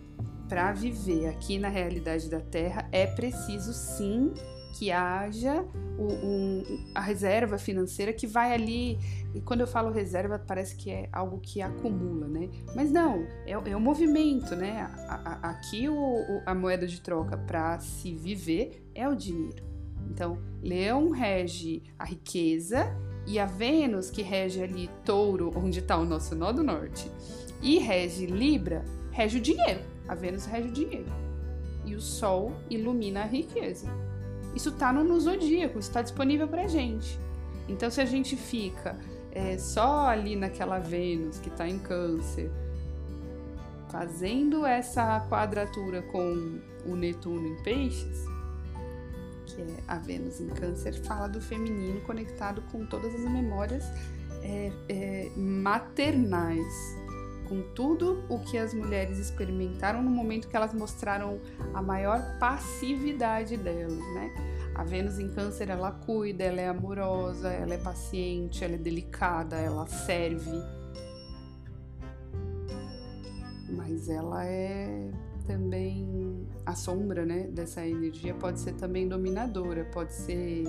para 0.48 0.72
viver 0.72 1.28
aqui 1.28 1.58
na 1.58 1.68
realidade 1.68 2.30
da 2.30 2.40
Terra, 2.40 2.88
é 2.92 3.06
preciso 3.06 3.72
sim 3.72 4.32
que 4.78 4.92
haja 4.92 5.64
um, 5.98 6.84
a 6.94 7.00
reserva 7.00 7.58
financeira 7.58 8.12
que 8.12 8.26
vai 8.26 8.52
ali. 8.52 8.98
E 9.36 9.40
quando 9.42 9.60
eu 9.60 9.66
falo 9.66 9.90
reserva, 9.90 10.38
parece 10.38 10.74
que 10.74 10.90
é 10.90 11.10
algo 11.12 11.38
que 11.38 11.60
acumula, 11.60 12.26
né? 12.26 12.48
Mas 12.74 12.90
não, 12.90 13.26
é, 13.44 13.50
é 13.52 13.76
o 13.76 13.80
movimento, 13.80 14.56
né? 14.56 14.90
A, 15.06 15.14
a, 15.14 15.50
aqui 15.50 15.90
o, 15.90 16.40
a 16.46 16.54
moeda 16.54 16.86
de 16.86 17.02
troca 17.02 17.36
para 17.36 17.78
se 17.78 18.14
viver 18.14 18.82
é 18.94 19.06
o 19.06 19.14
dinheiro. 19.14 19.62
Então, 20.10 20.38
Leão 20.62 21.10
rege 21.10 21.82
a 21.98 22.06
riqueza 22.06 22.96
e 23.26 23.38
a 23.38 23.44
Vênus, 23.44 24.08
que 24.08 24.22
rege 24.22 24.62
ali 24.62 24.88
Touro, 25.04 25.52
onde 25.54 25.80
está 25.80 25.98
o 25.98 26.06
nosso 26.06 26.34
nó 26.34 26.50
do 26.50 26.64
norte, 26.64 27.10
e 27.60 27.78
rege 27.78 28.24
Libra, 28.24 28.86
rege 29.10 29.36
o 29.36 29.42
dinheiro. 29.42 29.80
A 30.08 30.14
Vênus 30.14 30.46
rege 30.46 30.68
o 30.68 30.72
dinheiro. 30.72 31.12
E 31.84 31.94
o 31.94 32.00
Sol 32.00 32.52
ilumina 32.70 33.20
a 33.20 33.26
riqueza. 33.26 33.86
Isso 34.54 34.70
está 34.70 34.94
no, 34.94 35.04
no 35.04 35.20
zodíaco, 35.20 35.78
está 35.78 36.00
disponível 36.00 36.48
para 36.48 36.66
gente. 36.66 37.20
Então, 37.68 37.90
se 37.90 38.00
a 38.00 38.06
gente 38.06 38.34
fica 38.34 38.96
é, 39.36 39.58
só 39.58 40.06
ali 40.06 40.34
naquela 40.34 40.78
Vênus 40.78 41.38
que 41.38 41.50
está 41.50 41.68
em 41.68 41.78
Câncer, 41.78 42.50
fazendo 43.90 44.64
essa 44.64 45.20
quadratura 45.28 46.00
com 46.00 46.58
o 46.86 46.96
Netuno 46.96 47.46
em 47.46 47.62
Peixes, 47.62 48.24
que 49.44 49.60
é 49.60 49.76
a 49.86 49.98
Vênus 49.98 50.40
em 50.40 50.48
Câncer, 50.48 50.94
fala 51.04 51.28
do 51.28 51.38
feminino 51.38 52.00
conectado 52.00 52.62
com 52.72 52.86
todas 52.86 53.14
as 53.14 53.30
memórias 53.30 53.84
é, 54.42 54.72
é, 54.88 55.30
maternais 55.36 56.96
com 57.46 57.62
tudo 57.74 58.24
o 58.28 58.40
que 58.40 58.58
as 58.58 58.74
mulheres 58.74 59.18
experimentaram 59.18 60.02
no 60.02 60.10
momento 60.10 60.48
que 60.48 60.56
elas 60.56 60.74
mostraram 60.74 61.40
a 61.74 61.82
maior 61.82 62.38
passividade 62.40 63.56
delas, 63.56 63.98
né? 64.14 64.55
A 64.76 64.84
Vênus 64.84 65.18
em 65.18 65.30
Câncer, 65.30 65.70
ela 65.70 65.90
cuida, 65.90 66.44
ela 66.44 66.60
é 66.60 66.68
amorosa, 66.68 67.48
ela 67.48 67.72
é 67.72 67.78
paciente, 67.78 68.62
ela 68.62 68.74
é 68.74 68.78
delicada, 68.78 69.56
ela 69.56 69.86
serve. 69.86 70.50
Mas 73.70 74.10
ela 74.10 74.44
é 74.44 75.10
também 75.46 76.46
a 76.66 76.74
sombra, 76.74 77.24
né, 77.24 77.44
dessa 77.44 77.86
energia 77.86 78.34
pode 78.34 78.60
ser 78.60 78.74
também 78.74 79.08
dominadora, 79.08 79.86
pode 79.86 80.12
ser 80.12 80.64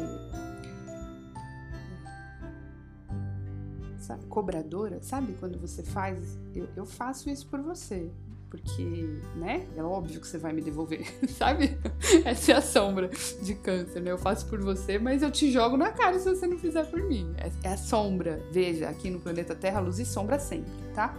sabe? 4.00 4.26
Cobradora, 4.28 5.00
sabe? 5.02 5.34
Quando 5.34 5.60
você 5.60 5.84
faz, 5.84 6.40
eu, 6.56 6.70
eu 6.78 6.86
faço 6.86 7.30
isso 7.30 7.46
por 7.48 7.62
você. 7.62 8.10
Porque, 8.50 9.20
né? 9.36 9.68
É 9.76 9.84
óbvio 9.84 10.22
que 10.22 10.28
você 10.28 10.38
vai 10.38 10.54
me 10.54 10.62
devolver, 10.62 11.06
sabe? 11.28 11.78
Essa 12.24 12.54
é 12.54 12.56
a 12.56 12.62
sombra 12.62 13.10
de 13.42 13.56
câncer, 13.56 14.02
né? 14.02 14.12
Eu 14.12 14.18
faço 14.18 14.46
por 14.48 14.60
você, 14.62 14.98
mas 14.98 15.22
eu 15.22 15.30
te 15.30 15.52
jogo 15.52 15.76
na 15.76 15.92
cara 15.92 16.18
se 16.18 16.30
você 16.30 16.48
não 16.48 16.58
fizer 16.58 16.86
por 16.86 17.02
mim. 17.04 17.34
É, 17.38 17.68
é 17.68 17.74
a 17.74 17.78
sombra. 17.78 18.42
Veja, 18.52 18.88
aqui 18.88 19.10
no 19.10 19.20
planeta 19.20 19.54
Terra, 19.54 19.82
luz 19.82 20.00
e 20.00 20.06
sombra 20.06 20.40
sempre, 20.40 20.72
tá? 20.96 21.14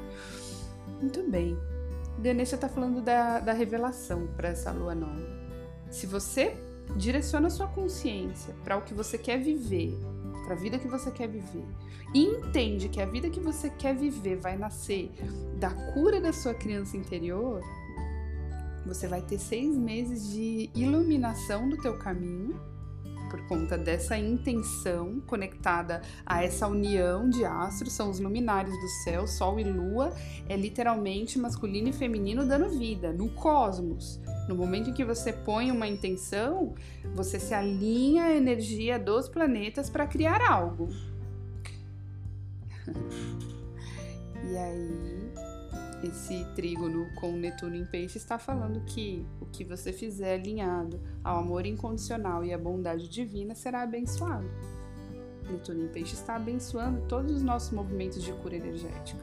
Muito 1.00 1.22
bem. 1.28 1.58
Ganesha 2.18 2.56
tá 2.56 2.68
falando 2.68 3.00
da, 3.00 3.40
da 3.40 3.52
revelação 3.52 4.26
para 4.36 4.48
essa 4.48 4.72
lua 4.72 4.94
nova. 4.94 5.38
Se 5.90 6.06
você 6.06 6.56
direciona 6.96 7.50
sua 7.50 7.68
consciência 7.68 8.54
para 8.64 8.76
o 8.76 8.82
que 8.82 8.94
você 8.94 9.18
quer 9.18 9.38
viver, 9.38 9.94
para 10.44 10.54
a 10.54 10.56
vida 10.56 10.78
que 10.78 10.88
você 10.88 11.10
quer 11.10 11.28
viver, 11.28 11.64
e 12.14 12.24
entende 12.24 12.88
que 12.88 13.00
a 13.00 13.06
vida 13.06 13.28
que 13.28 13.40
você 13.40 13.70
quer 13.70 13.94
viver 13.94 14.36
vai 14.36 14.56
nascer 14.56 15.10
da 15.58 15.70
cura 15.92 16.20
da 16.20 16.32
sua 16.32 16.54
criança 16.54 16.96
interior, 16.96 17.62
você 18.86 19.06
vai 19.06 19.20
ter 19.20 19.38
seis 19.38 19.76
meses 19.76 20.32
de 20.32 20.70
iluminação 20.74 21.68
do 21.68 21.76
teu 21.76 21.98
caminho 21.98 22.58
por 23.28 23.46
conta 23.46 23.76
dessa 23.76 24.16
intenção 24.16 25.20
conectada 25.26 26.02
a 26.24 26.42
essa 26.42 26.66
união 26.66 27.28
de 27.28 27.44
astros, 27.44 27.92
são 27.92 28.10
os 28.10 28.18
luminares 28.18 28.72
do 28.72 28.88
céu, 29.04 29.26
Sol 29.26 29.60
e 29.60 29.64
Lua, 29.64 30.14
é 30.48 30.56
literalmente 30.56 31.38
masculino 31.38 31.88
e 31.88 31.92
feminino 31.92 32.46
dando 32.46 32.70
vida 32.70 33.12
no 33.12 33.28
cosmos. 33.28 34.18
No 34.48 34.54
momento 34.54 34.88
em 34.88 34.94
que 34.94 35.04
você 35.04 35.30
põe 35.30 35.70
uma 35.70 35.86
intenção, 35.86 36.74
você 37.14 37.38
se 37.38 37.52
alinha 37.52 38.24
à 38.24 38.34
energia 38.34 38.98
dos 38.98 39.28
planetas 39.28 39.90
para 39.90 40.06
criar 40.06 40.40
algo. 40.40 40.88
e 44.50 44.56
aí, 44.56 45.30
esse 46.02 46.46
trígono 46.54 47.06
com 47.16 47.32
Netuno 47.32 47.76
em 47.76 47.84
peixe 47.84 48.16
está 48.16 48.38
falando 48.38 48.80
que 48.86 49.26
o 49.38 49.44
que 49.44 49.64
você 49.64 49.92
fizer 49.92 50.36
alinhado 50.36 50.98
ao 51.22 51.40
amor 51.40 51.66
incondicional 51.66 52.42
e 52.42 52.50
à 52.50 52.56
bondade 52.56 53.06
divina 53.06 53.54
será 53.54 53.82
abençoado. 53.82 54.48
Netuno 55.50 55.84
em 55.84 55.88
peixe 55.88 56.14
está 56.14 56.36
abençoando 56.36 57.02
todos 57.06 57.36
os 57.36 57.42
nossos 57.42 57.70
movimentos 57.70 58.22
de 58.22 58.32
cura 58.32 58.56
energética. 58.56 59.22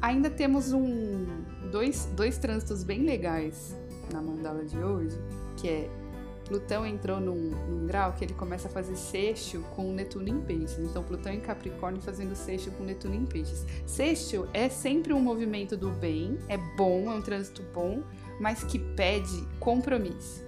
Ainda 0.00 0.30
temos 0.30 0.72
um, 0.72 1.26
dois, 1.72 2.06
dois 2.14 2.38
trânsitos 2.38 2.84
bem 2.84 3.02
legais 3.02 3.74
na 4.12 4.20
mandala 4.20 4.64
de 4.64 4.78
hoje, 4.78 5.18
que 5.56 5.68
é 5.68 5.90
Plutão 6.46 6.86
entrou 6.86 7.18
num, 7.18 7.50
num, 7.50 7.86
grau 7.86 8.12
que 8.12 8.24
ele 8.24 8.34
começa 8.34 8.68
a 8.68 8.70
fazer 8.70 8.96
sexto 8.96 9.60
com 9.74 9.92
Netuno 9.92 10.28
em 10.28 10.40
peixes. 10.40 10.78
Então, 10.78 11.02
Plutão 11.02 11.32
em 11.32 11.40
Capricórnio 11.40 12.00
fazendo 12.00 12.36
sexto 12.36 12.70
com 12.70 12.84
Netuno 12.84 13.16
em 13.16 13.26
peixes. 13.26 13.66
Sexto 13.84 14.48
é 14.54 14.68
sempre 14.68 15.12
um 15.12 15.20
movimento 15.20 15.76
do 15.76 15.90
bem, 15.90 16.38
é 16.48 16.56
bom, 16.76 17.10
é 17.10 17.14
um 17.14 17.20
trânsito 17.20 17.62
bom, 17.74 18.02
mas 18.40 18.62
que 18.62 18.78
pede 18.78 19.44
compromisso. 19.58 20.45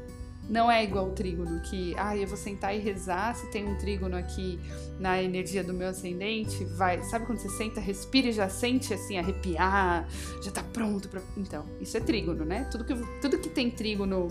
Não 0.49 0.71
é 0.71 0.83
igual 0.83 1.09
o 1.09 1.11
trígono, 1.11 1.61
que 1.61 1.95
ah, 1.99 2.17
eu 2.17 2.27
vou 2.27 2.37
sentar 2.37 2.75
e 2.75 2.79
rezar. 2.79 3.35
Se 3.35 3.51
tem 3.51 3.69
um 3.69 3.77
trígono 3.77 4.17
aqui 4.17 4.59
na 4.99 5.23
energia 5.23 5.63
do 5.63 5.75
meu 5.75 5.89
ascendente, 5.89 6.65
vai. 6.65 7.03
Sabe 7.03 7.27
quando 7.27 7.39
você 7.39 7.51
senta, 7.51 7.81
respira 7.81 8.29
e 8.29 8.33
já 8.33 8.49
sente 8.49 8.95
assim, 8.95 9.19
arrepiar, 9.19 10.09
já 10.43 10.51
tá 10.51 10.63
pronto 10.63 11.09
pra. 11.09 11.21
Então, 11.37 11.67
isso 11.81 11.97
é 11.97 12.01
trígono, 12.01 12.47
né? 12.47 12.67
Tudo 12.71 12.85
que, 12.85 12.95
tudo 13.21 13.39
que 13.39 13.51
tem 13.51 13.71
trígono 13.71 14.29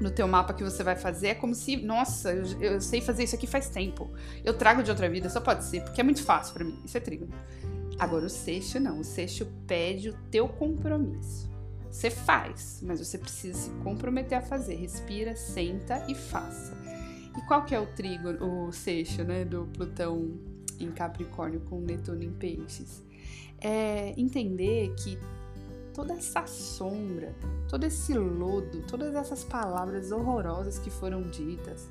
no 0.00 0.10
teu 0.10 0.26
mapa 0.26 0.52
que 0.52 0.64
você 0.64 0.82
vai 0.82 0.96
fazer 0.96 1.28
é 1.28 1.34
como 1.34 1.54
se, 1.54 1.76
nossa, 1.76 2.32
eu, 2.32 2.60
eu 2.60 2.80
sei 2.80 3.00
fazer 3.00 3.24
isso 3.24 3.34
aqui 3.34 3.46
faz 3.46 3.68
tempo. 3.68 4.10
Eu 4.44 4.54
trago 4.54 4.82
de 4.82 4.90
outra 4.90 5.08
vida, 5.08 5.30
só 5.30 5.40
pode 5.40 5.64
ser, 5.64 5.82
porque 5.82 6.00
é 6.00 6.04
muito 6.04 6.22
fácil 6.22 6.54
para 6.54 6.64
mim. 6.64 6.78
Isso 6.84 6.96
é 6.96 7.00
trígono. 7.00 7.32
Agora 7.98 8.26
o 8.26 8.30
sexto 8.30 8.78
não, 8.78 9.00
o 9.00 9.04
sexto 9.04 9.46
pede 9.66 10.10
o 10.10 10.14
teu 10.30 10.48
compromisso. 10.48 11.48
Você 11.98 12.10
faz, 12.10 12.78
mas 12.80 13.00
você 13.00 13.18
precisa 13.18 13.58
se 13.58 13.70
comprometer 13.82 14.38
a 14.38 14.40
fazer. 14.40 14.76
Respira, 14.76 15.34
senta 15.34 16.04
e 16.06 16.14
faça. 16.14 16.72
E 17.36 17.40
qual 17.48 17.64
que 17.64 17.74
é 17.74 17.80
o 17.80 17.86
trigo, 17.86 18.28
o 18.40 18.70
seixo, 18.70 19.24
né, 19.24 19.44
do 19.44 19.66
Plutão 19.66 20.38
em 20.78 20.92
Capricórnio 20.92 21.58
com 21.62 21.80
Netuno 21.80 22.22
em 22.22 22.32
Peixes? 22.32 23.02
É 23.60 24.14
entender 24.16 24.94
que 24.94 25.18
toda 25.92 26.14
essa 26.14 26.46
sombra, 26.46 27.34
todo 27.68 27.82
esse 27.82 28.14
lodo, 28.14 28.80
todas 28.86 29.16
essas 29.16 29.42
palavras 29.42 30.12
horrorosas 30.12 30.78
que 30.78 30.90
foram 30.90 31.22
ditas, 31.22 31.90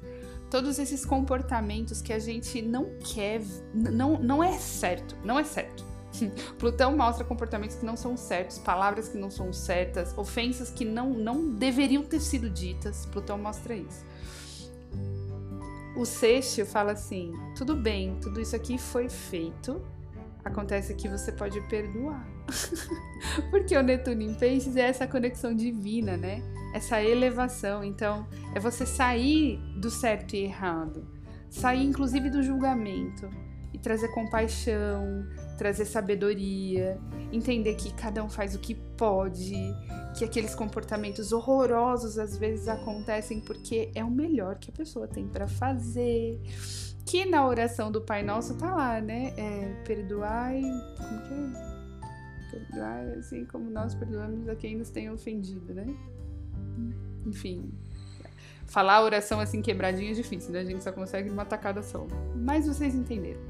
todos 0.49 0.79
esses 0.79 1.05
comportamentos 1.05 2.01
que 2.01 2.13
a 2.13 2.19
gente 2.19 2.61
não 2.61 2.97
quer, 2.99 3.41
não, 3.73 4.17
não 4.17 4.41
é 4.41 4.53
certo, 4.53 5.17
não 5.25 5.37
é 5.37 5.43
certo. 5.43 5.96
Plutão 6.57 6.95
mostra 6.95 7.23
comportamentos 7.23 7.77
que 7.77 7.85
não 7.85 7.97
são 7.97 8.15
certos, 8.17 8.57
palavras 8.57 9.09
que 9.09 9.17
não 9.17 9.29
são 9.29 9.51
certas, 9.53 10.17
ofensas 10.17 10.69
que 10.69 10.85
não, 10.85 11.09
não 11.09 11.49
deveriam 11.49 12.03
ter 12.03 12.19
sido 12.19 12.49
ditas. 12.49 13.05
Plutão 13.05 13.37
mostra 13.37 13.75
isso. 13.75 14.05
O 15.95 16.05
sexto 16.05 16.65
fala 16.65 16.91
assim: 16.91 17.33
tudo 17.55 17.75
bem, 17.75 18.17
tudo 18.21 18.39
isso 18.39 18.55
aqui 18.55 18.77
foi 18.77 19.09
feito, 19.09 19.81
acontece 20.45 20.93
que 20.93 21.09
você 21.09 21.31
pode 21.31 21.59
perdoar. 21.61 22.25
Porque 23.49 23.75
o 23.75 23.83
Netuno 23.83 24.21
em 24.21 24.33
Peixes 24.33 24.75
é 24.75 24.81
essa 24.81 25.07
conexão 25.07 25.55
divina, 25.55 26.15
né? 26.15 26.41
Essa 26.73 27.01
elevação. 27.01 27.83
Então, 27.83 28.27
é 28.53 28.59
você 28.59 28.85
sair 28.85 29.57
do 29.79 29.89
certo 29.89 30.35
e 30.35 30.43
errado, 30.43 31.07
sair 31.49 31.83
inclusive 31.83 32.29
do 32.29 32.43
julgamento 32.43 33.27
e 33.73 33.79
trazer 33.79 34.09
compaixão, 34.09 35.25
trazer 35.57 35.85
sabedoria, 35.85 36.99
entender 37.31 37.75
que 37.75 37.91
cada 37.93 38.23
um 38.23 38.29
faz 38.29 38.55
o 38.55 38.59
que 38.59 38.75
pode, 38.75 39.55
que 40.17 40.23
aqueles 40.23 40.55
comportamentos 40.55 41.31
horrorosos 41.31 42.17
às 42.17 42.37
vezes 42.37 42.67
acontecem 42.67 43.41
porque 43.41 43.91
é 43.95 44.03
o 44.03 44.11
melhor 44.11 44.57
que 44.57 44.69
a 44.69 44.73
pessoa 44.73 45.07
tem 45.07 45.27
para 45.27 45.47
fazer. 45.47 46.39
Que 47.05 47.25
na 47.25 47.47
oração 47.47 47.91
do 47.91 48.01
Pai 48.01 48.21
Nosso 48.21 48.55
tá 48.57 48.73
lá, 48.73 49.01
né? 49.01 49.33
É, 49.37 49.83
perdoai. 49.85 50.61
Como 50.97 51.21
que 51.21 51.33
é? 51.33 52.51
Perdoai 52.51 53.13
assim 53.19 53.45
como 53.45 53.69
nós 53.69 53.95
perdoamos 53.95 54.47
a 54.47 54.55
quem 54.55 54.77
nos 54.77 54.89
tem 54.89 55.09
ofendido, 55.09 55.73
né? 55.73 55.85
Enfim, 57.25 57.71
falar 58.65 58.95
a 58.95 59.03
oração 59.03 59.39
assim 59.39 59.61
quebradinha 59.61 60.11
é 60.11 60.13
difícil, 60.13 60.51
né? 60.51 60.59
A 60.59 60.65
gente 60.65 60.83
só 60.83 60.91
consegue 60.91 61.29
uma 61.29 61.45
tacada 61.45 61.81
só. 61.81 62.05
Mas 62.35 62.67
vocês 62.67 62.93
entenderam. 62.93 63.41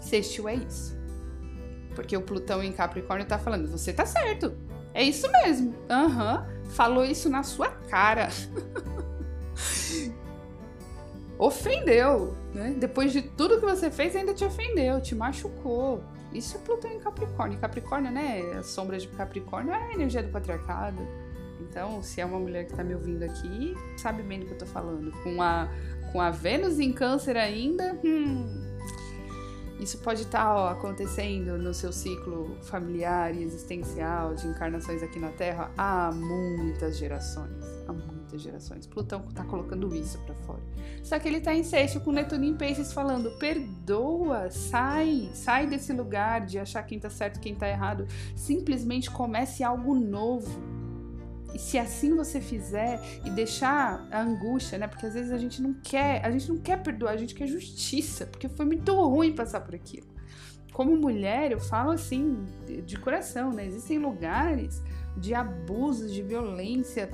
Sextil 0.00 0.48
é 0.48 0.54
isso. 0.56 1.01
Porque 1.94 2.16
o 2.16 2.22
Plutão 2.22 2.62
em 2.62 2.72
Capricórnio 2.72 3.26
tá 3.26 3.38
falando, 3.38 3.68
você 3.68 3.92
tá 3.92 4.06
certo. 4.06 4.54
É 4.94 5.02
isso 5.02 5.30
mesmo. 5.30 5.74
Aham. 5.88 6.46
Uhum. 6.46 6.62
Falou 6.70 7.04
isso 7.04 7.28
na 7.28 7.42
sua 7.42 7.68
cara. 7.68 8.28
ofendeu, 11.38 12.36
né? 12.54 12.74
Depois 12.78 13.12
de 13.12 13.22
tudo 13.22 13.58
que 13.58 13.66
você 13.66 13.90
fez, 13.90 14.14
ainda 14.14 14.32
te 14.32 14.44
ofendeu, 14.44 15.00
te 15.00 15.14
machucou. 15.14 16.02
Isso 16.32 16.56
é 16.56 16.60
Plutão 16.60 16.90
em 16.90 17.00
Capricórnio. 17.00 17.58
Capricórnio, 17.58 18.12
né? 18.12 18.40
A 18.58 18.62
sombra 18.62 18.98
de 18.98 19.08
Capricórnio 19.08 19.72
é 19.72 19.76
a 19.76 19.92
energia 19.92 20.22
do 20.22 20.30
patriarcado. 20.30 21.02
Então, 21.60 22.02
se 22.02 22.20
é 22.20 22.24
uma 22.24 22.38
mulher 22.38 22.66
que 22.66 22.74
tá 22.74 22.84
me 22.84 22.94
ouvindo 22.94 23.22
aqui, 23.22 23.74
sabe 23.96 24.22
bem 24.22 24.40
do 24.40 24.46
que 24.46 24.52
eu 24.52 24.58
tô 24.58 24.66
falando. 24.66 25.10
Com 25.22 25.42
a, 25.42 25.68
com 26.12 26.20
a 26.20 26.30
Vênus 26.30 26.78
em 26.78 26.92
Câncer 26.92 27.36
ainda, 27.36 27.98
hum, 28.04 28.71
isso 29.82 29.98
pode 29.98 30.22
estar 30.22 30.44
tá, 30.44 30.70
acontecendo 30.70 31.58
no 31.58 31.74
seu 31.74 31.92
ciclo 31.92 32.56
familiar 32.62 33.34
e 33.34 33.42
existencial 33.42 34.34
de 34.34 34.46
encarnações 34.46 35.02
aqui 35.02 35.18
na 35.18 35.30
Terra 35.30 35.70
há 35.76 36.12
muitas 36.12 36.96
gerações. 36.96 37.64
Há 37.88 37.92
muitas 37.92 38.40
gerações. 38.40 38.86
Plutão 38.86 39.24
está 39.28 39.44
colocando 39.44 39.94
isso 39.94 40.18
para 40.20 40.34
fora. 40.34 40.62
Só 41.02 41.18
que 41.18 41.26
ele 41.26 41.38
está 41.38 41.52
em 41.52 41.64
sexto 41.64 42.00
com 42.00 42.12
Netuno 42.12 42.44
em 42.44 42.56
peixes 42.56 42.92
falando: 42.92 43.30
perdoa, 43.38 44.50
sai, 44.50 45.30
sai 45.34 45.66
desse 45.66 45.92
lugar 45.92 46.46
de 46.46 46.58
achar 46.58 46.82
quem 46.84 46.96
está 46.96 47.10
certo 47.10 47.40
quem 47.40 47.54
está 47.54 47.68
errado. 47.68 48.06
Simplesmente 48.36 49.10
comece 49.10 49.64
algo 49.64 49.94
novo 49.94 50.71
e 51.54 51.58
se 51.58 51.78
assim 51.78 52.14
você 52.14 52.40
fizer 52.40 53.00
e 53.24 53.30
deixar 53.30 54.06
a 54.10 54.22
angústia, 54.22 54.78
né? 54.78 54.86
Porque 54.86 55.06
às 55.06 55.14
vezes 55.14 55.30
a 55.30 55.38
gente 55.38 55.60
não 55.60 55.74
quer, 55.74 56.24
a 56.24 56.30
gente 56.30 56.48
não 56.48 56.58
quer 56.58 56.82
perdoar, 56.82 57.12
a 57.12 57.16
gente 57.16 57.34
quer 57.34 57.46
justiça, 57.46 58.26
porque 58.26 58.48
foi 58.48 58.64
muito 58.64 58.94
ruim 58.94 59.34
passar 59.34 59.60
por 59.60 59.74
aquilo. 59.74 60.06
Como 60.72 60.96
mulher, 60.96 61.52
eu 61.52 61.60
falo 61.60 61.90
assim, 61.90 62.44
de 62.86 62.96
coração, 62.98 63.52
né? 63.52 63.66
Existem 63.66 63.98
lugares 63.98 64.82
de 65.16 65.34
abusos, 65.34 66.12
de 66.12 66.22
violência, 66.22 67.10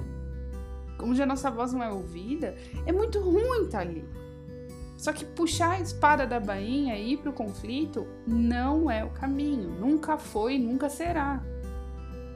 onde 1.00 1.20
a 1.20 1.26
nossa 1.26 1.50
voz 1.50 1.72
não 1.72 1.82
é 1.82 1.90
ouvida, 1.90 2.54
é 2.86 2.92
muito 2.92 3.20
ruim 3.20 3.64
estar 3.64 3.78
tá 3.78 3.80
ali. 3.80 4.04
Só 4.96 5.12
que 5.12 5.24
puxar 5.24 5.72
a 5.72 5.80
espada 5.80 6.26
da 6.26 6.40
bainha 6.40 6.96
e 6.96 7.12
ir 7.12 7.18
para 7.18 7.30
o 7.30 7.32
conflito 7.32 8.06
não 8.26 8.90
é 8.90 9.04
o 9.04 9.10
caminho. 9.10 9.70
Nunca 9.70 10.18
foi, 10.18 10.58
nunca 10.58 10.88
será. 10.88 11.40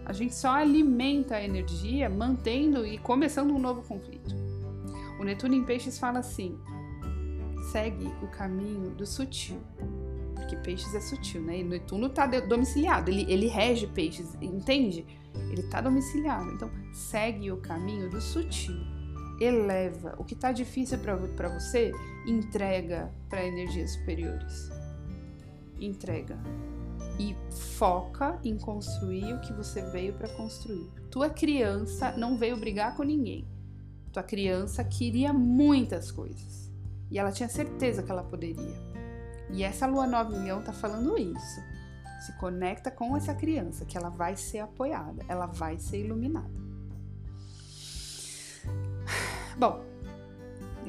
A 0.05 0.13
gente 0.13 0.35
só 0.35 0.51
alimenta 0.51 1.37
a 1.37 1.45
energia 1.45 2.09
mantendo 2.09 2.87
e 2.87 2.99
começando 2.99 3.53
um 3.53 3.59
novo 3.59 3.83
conflito. 3.83 4.35
O 5.21 5.25
Netuno 5.25 5.55
em 5.55 5.65
Peixes 5.65 5.99
fala 5.99 6.19
assim: 6.19 6.59
segue 7.71 8.07
o 8.23 8.27
caminho 8.29 8.91
do 8.91 9.07
sutil. 9.07 9.61
Porque 10.35 10.57
Peixes 10.57 10.95
é 10.95 11.01
sutil, 11.01 11.41
né? 11.43 11.61
E 11.61 11.65
Netuno 11.65 12.09
está 12.09 12.27
domiciliado, 12.27 13.11
ele, 13.11 13.25
ele 13.33 13.47
rege 13.47 13.87
Peixes, 13.87 14.37
entende? 14.41 15.07
Ele 15.51 15.61
está 15.61 15.81
domiciliado. 15.81 16.51
Então, 16.51 16.71
segue 16.93 17.53
o 17.53 17.59
caminho 17.59 18.11
do 18.11 18.21
sutil. 18.21 18.75
Eleva. 19.41 20.15
O 20.19 20.25
que 20.25 20.35
está 20.35 20.53
difícil 20.53 20.99
para 20.99 21.49
você, 21.49 21.93
entrega 22.27 23.13
para 23.29 23.45
energias 23.45 23.93
superiores. 23.93 24.71
Entrega 25.81 26.39
e 27.19 27.37
foca 27.51 28.39
em 28.45 28.57
construir 28.57 29.35
o 29.35 29.41
que 29.41 29.53
você 29.53 29.83
veio 29.91 30.15
para 30.15 30.29
construir. 30.31 30.91
Tua 31.11 31.29
criança 31.31 32.13
não 32.17 32.37
veio 32.37 32.57
brigar 32.57 32.97
com 32.97 33.03
ninguém. 33.03 33.47
Tua 34.13 34.23
criança 34.23 34.85
queria 34.85 35.33
muitas 35.33 36.11
coisas 36.11 36.71
e 37.11 37.19
ela 37.19 37.33
tinha 37.33 37.49
certeza 37.49 38.03
que 38.03 38.11
ela 38.11 38.23
poderia. 38.23 38.93
E 39.51 39.63
essa 39.63 39.87
lua 39.87 40.07
nova 40.07 40.35
em 40.35 40.45
leão 40.45 40.63
tá 40.63 40.73
falando 40.73 41.19
isso. 41.19 41.61
Se 42.25 42.33
conecta 42.39 42.91
com 42.91 43.17
essa 43.17 43.35
criança 43.35 43.85
que 43.85 43.99
ela 43.99 44.09
vai 44.09 44.37
ser 44.37 44.61
apoiada, 44.61 45.25
ela 45.29 45.47
vai 45.47 45.79
ser 45.79 46.05
iluminada. 46.05 46.51
Bom, 49.59 49.92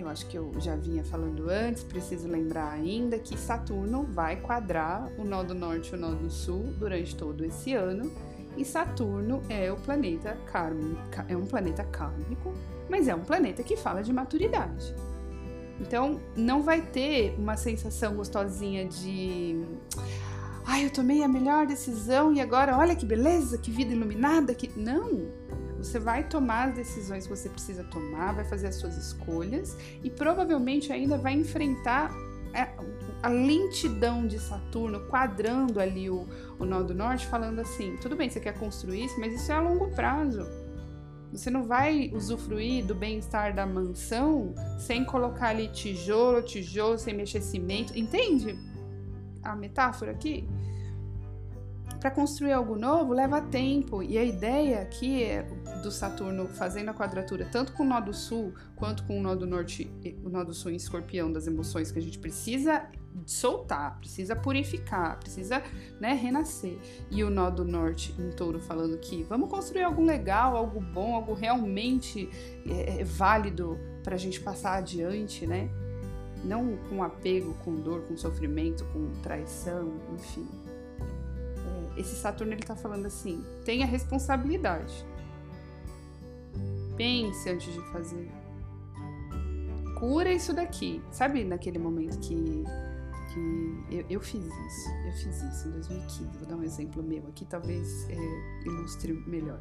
eu 0.01 0.09
acho 0.09 0.25
que 0.27 0.37
eu 0.37 0.51
já 0.59 0.75
vinha 0.75 1.03
falando 1.03 1.49
antes, 1.49 1.83
preciso 1.83 2.27
lembrar 2.27 2.71
ainda 2.71 3.17
que 3.19 3.37
Saturno 3.37 4.03
vai 4.03 4.37
quadrar 4.37 5.11
o 5.17 5.23
nó 5.23 5.43
do 5.43 5.53
norte 5.53 5.91
e 5.91 5.95
o 5.95 5.99
nó 5.99 6.11
do 6.11 6.29
sul 6.29 6.73
durante 6.77 7.15
todo 7.15 7.43
esse 7.45 7.73
ano. 7.73 8.11
E 8.55 8.63
Saturno 8.63 9.41
é 9.49 9.71
o 9.71 9.77
planeta 9.77 10.37
kármico, 10.51 10.99
é 11.27 11.35
um 11.35 11.45
planeta 11.45 11.83
kármico, 11.83 12.53
mas 12.89 13.07
é 13.07 13.15
um 13.15 13.23
planeta 13.23 13.63
que 13.63 13.75
fala 13.75 14.03
de 14.03 14.13
maturidade. 14.13 14.93
Então, 15.79 16.19
não 16.35 16.61
vai 16.61 16.81
ter 16.81 17.35
uma 17.37 17.57
sensação 17.57 18.15
gostosinha 18.15 18.85
de 18.85 19.63
ai, 20.65 20.85
eu 20.85 20.89
tomei 20.89 21.23
a 21.23 21.27
melhor 21.27 21.65
decisão 21.65 22.33
e 22.33 22.39
agora 22.39 22.77
olha 22.77 22.95
que 22.95 23.05
beleza, 23.05 23.57
que 23.57 23.71
vida 23.71 23.93
iluminada, 23.93 24.53
que 24.53 24.69
não. 24.79 25.27
Você 25.83 25.99
vai 25.99 26.23
tomar 26.23 26.69
as 26.69 26.75
decisões 26.75 27.27
que 27.27 27.35
você 27.35 27.49
precisa 27.49 27.83
tomar, 27.83 28.33
vai 28.33 28.45
fazer 28.45 28.67
as 28.67 28.75
suas 28.75 28.95
escolhas 28.95 29.77
e 30.01 30.09
provavelmente 30.09 30.93
ainda 30.93 31.17
vai 31.17 31.33
enfrentar 31.33 32.09
é, 32.53 32.69
a 33.21 33.27
lentidão 33.27 34.25
de 34.25 34.39
Saturno 34.39 35.01
quadrando 35.07 35.81
ali 35.81 36.09
o, 36.09 36.25
o 36.57 36.63
nó 36.63 36.81
do 36.81 36.95
norte, 36.95 37.27
falando 37.27 37.59
assim: 37.59 37.97
tudo 37.97 38.15
bem, 38.15 38.29
você 38.29 38.39
quer 38.39 38.57
construir 38.57 39.03
isso, 39.03 39.19
mas 39.19 39.33
isso 39.33 39.51
é 39.51 39.55
a 39.55 39.61
longo 39.61 39.89
prazo. 39.89 40.47
Você 41.33 41.49
não 41.49 41.63
vai 41.63 42.11
usufruir 42.13 42.85
do 42.85 42.95
bem-estar 42.95 43.53
da 43.53 43.65
mansão 43.65 44.53
sem 44.79 45.03
colocar 45.03 45.49
ali 45.49 45.67
tijolo, 45.67 46.43
tijolo, 46.43 46.97
sem 46.97 47.13
mexer 47.13 47.41
cimento. 47.41 47.97
Entende 47.97 48.57
a 49.41 49.55
metáfora 49.55 50.11
aqui? 50.11 50.47
para 52.03 52.11
construir 52.11 52.51
algo 52.51 52.75
novo 52.75 53.13
leva 53.13 53.39
tempo 53.39 54.03
e 54.03 54.17
a 54.17 54.23
ideia 54.25 54.81
aqui 54.81 55.23
é 55.23 55.47
do 55.83 55.91
Saturno 55.91 56.47
fazendo 56.47 56.89
a 56.89 56.93
quadratura 56.93 57.45
tanto 57.51 57.73
com 57.73 57.83
o 57.83 57.85
nó 57.85 57.99
do 57.99 58.13
sul 58.13 58.53
quanto 58.75 59.03
com 59.03 59.19
o 59.19 59.21
nó 59.21 59.35
do 59.35 59.45
norte, 59.45 59.91
o 60.23 60.29
nó 60.29 60.43
do 60.43 60.53
sul 60.53 60.71
em 60.71 60.75
escorpião 60.75 61.31
das 61.31 61.45
emoções 61.45 61.91
que 61.91 61.99
a 61.99 62.01
gente 62.01 62.17
precisa 62.17 62.87
soltar, 63.25 63.99
precisa 63.99 64.35
purificar, 64.35 65.19
precisa 65.19 65.61
né, 65.99 66.13
renascer. 66.13 66.77
E 67.11 67.23
o 67.23 67.29
nó 67.29 67.49
do 67.49 67.63
norte 67.63 68.15
em 68.17 68.31
touro 68.31 68.59
falando 68.59 68.97
que 68.97 69.23
vamos 69.23 69.49
construir 69.49 69.83
algo 69.83 70.03
legal, 70.03 70.55
algo 70.55 70.79
bom, 70.79 71.15
algo 71.15 71.33
realmente 71.33 72.29
é, 72.65 73.01
é 73.01 73.03
válido 73.03 73.77
para 74.03 74.15
a 74.15 74.17
gente 74.17 74.39
passar 74.39 74.77
adiante, 74.77 75.45
né? 75.45 75.69
Não 76.43 76.77
com 76.89 77.03
apego, 77.03 77.53
com 77.63 77.75
dor, 77.75 78.01
com 78.01 78.17
sofrimento, 78.17 78.85
com 78.85 79.11
traição, 79.21 79.93
enfim. 80.13 80.47
É, 80.99 82.01
esse 82.01 82.15
Saturno 82.15 82.53
ele 82.53 82.63
tá 82.63 82.75
falando 82.75 83.05
assim: 83.05 83.43
tenha 83.63 83.85
responsabilidade. 83.85 85.05
Pense 86.95 87.49
antes 87.49 87.73
de 87.73 87.81
fazer. 87.91 88.29
Cura 89.99 90.31
isso 90.31 90.53
daqui. 90.53 91.01
Sabe 91.11 91.43
naquele 91.43 91.79
momento 91.79 92.19
que 92.19 92.63
que 93.33 93.95
eu, 93.95 94.05
eu, 94.09 94.21
fiz 94.21 94.45
isso, 94.45 94.89
eu 95.05 95.11
fiz 95.13 95.41
isso 95.41 95.67
em 95.67 95.71
2015. 95.71 96.37
Vou 96.37 96.47
dar 96.47 96.55
um 96.55 96.63
exemplo 96.63 97.01
meu 97.01 97.25
aqui, 97.27 97.45
talvez 97.45 98.07
é, 98.09 98.15
ilustre 98.65 99.13
melhor. 99.27 99.59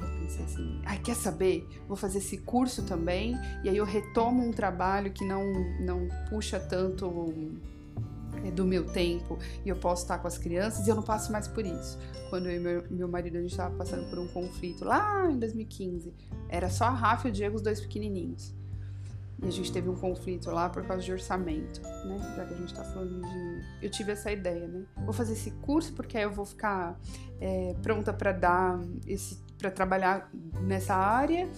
Eu 0.00 0.20
pensei 0.20 0.44
assim, 0.44 0.82
ai, 0.84 0.98
quer 0.98 1.14
saber? 1.14 1.66
Vou 1.86 1.96
fazer 1.96 2.18
esse 2.18 2.38
curso 2.38 2.82
também, 2.84 3.34
e 3.64 3.68
aí 3.68 3.76
eu 3.76 3.84
retomo 3.84 4.46
um 4.46 4.50
trabalho 4.50 5.12
que 5.12 5.24
não, 5.24 5.44
não 5.80 6.08
puxa 6.28 6.60
tanto 6.60 7.06
do 8.50 8.64
meu 8.64 8.84
tempo 8.86 9.38
e 9.64 9.68
eu 9.68 9.76
posso 9.76 10.02
estar 10.02 10.18
com 10.18 10.28
as 10.28 10.38
crianças 10.38 10.86
e 10.86 10.90
eu 10.90 10.96
não 10.96 11.02
passo 11.02 11.30
mais 11.30 11.46
por 11.46 11.64
isso. 11.64 11.98
Quando 12.30 12.48
eu 12.48 12.56
e 12.56 12.60
meu, 12.60 12.84
meu 12.90 13.08
marido 13.08 13.36
a 13.36 13.40
gente 13.40 13.50
estava 13.50 13.74
passando 13.76 14.08
por 14.08 14.18
um 14.18 14.26
conflito 14.28 14.84
lá 14.84 15.30
em 15.30 15.38
2015, 15.38 16.12
era 16.48 16.68
só 16.68 16.86
a 16.86 16.90
Rafa 16.90 17.28
e 17.28 17.30
o 17.30 17.34
Diego, 17.34 17.56
os 17.56 17.62
dois 17.62 17.80
pequenininhos. 17.80 18.54
E 19.42 19.48
a 19.48 19.50
gente 19.50 19.72
teve 19.72 19.88
um 19.88 19.96
conflito 19.96 20.50
lá 20.50 20.68
por 20.68 20.86
causa 20.86 21.02
de 21.02 21.10
orçamento, 21.10 21.82
né? 21.82 22.34
Já 22.36 22.44
que 22.46 22.54
a 22.54 22.56
gente 22.56 22.72
tá 22.72 22.84
falando 22.84 23.20
de. 23.20 23.84
Eu 23.84 23.90
tive 23.90 24.12
essa 24.12 24.30
ideia, 24.30 24.68
né? 24.68 24.84
Vou 25.04 25.12
fazer 25.12 25.32
esse 25.32 25.50
curso 25.50 25.92
porque 25.94 26.16
aí 26.16 26.22
eu 26.22 26.30
vou 26.30 26.44
ficar 26.44 26.96
é, 27.40 27.74
pronta 27.82 28.12
para 28.12 28.30
dar 28.30 28.80
esse. 29.04 29.42
para 29.58 29.70
trabalhar 29.70 30.30
nessa 30.60 30.94
área 30.94 31.48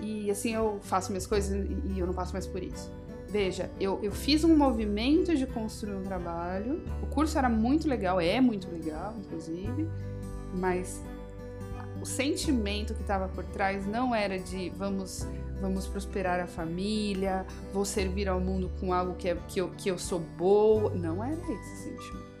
e 0.00 0.30
assim 0.30 0.54
eu 0.54 0.80
faço 0.82 1.10
minhas 1.10 1.26
coisas 1.26 1.52
e 1.84 1.98
eu 1.98 2.06
não 2.06 2.14
passo 2.14 2.32
mais 2.32 2.46
por 2.46 2.62
isso. 2.62 2.90
Veja, 3.34 3.68
eu, 3.80 3.98
eu 4.00 4.12
fiz 4.12 4.44
um 4.44 4.56
movimento 4.56 5.34
de 5.34 5.44
construir 5.44 5.96
um 5.96 6.04
trabalho. 6.04 6.80
O 7.02 7.06
curso 7.08 7.36
era 7.36 7.48
muito 7.48 7.88
legal, 7.88 8.20
é 8.20 8.40
muito 8.40 8.70
legal, 8.70 9.12
inclusive, 9.18 9.88
mas 10.54 11.02
o 12.00 12.06
sentimento 12.06 12.94
que 12.94 13.00
estava 13.00 13.26
por 13.26 13.42
trás 13.46 13.84
não 13.88 14.14
era 14.14 14.38
de 14.38 14.70
vamos 14.70 15.26
vamos 15.60 15.84
prosperar 15.84 16.38
a 16.38 16.46
família, 16.46 17.44
vou 17.72 17.84
servir 17.84 18.28
ao 18.28 18.38
mundo 18.38 18.70
com 18.78 18.94
algo 18.94 19.16
que, 19.16 19.28
é, 19.28 19.36
que, 19.48 19.60
eu, 19.60 19.68
que 19.70 19.88
eu 19.88 19.98
sou 19.98 20.20
boa. 20.20 20.94
Não 20.94 21.24
era 21.24 21.34
esse 21.34 21.76
sentimento. 21.82 22.33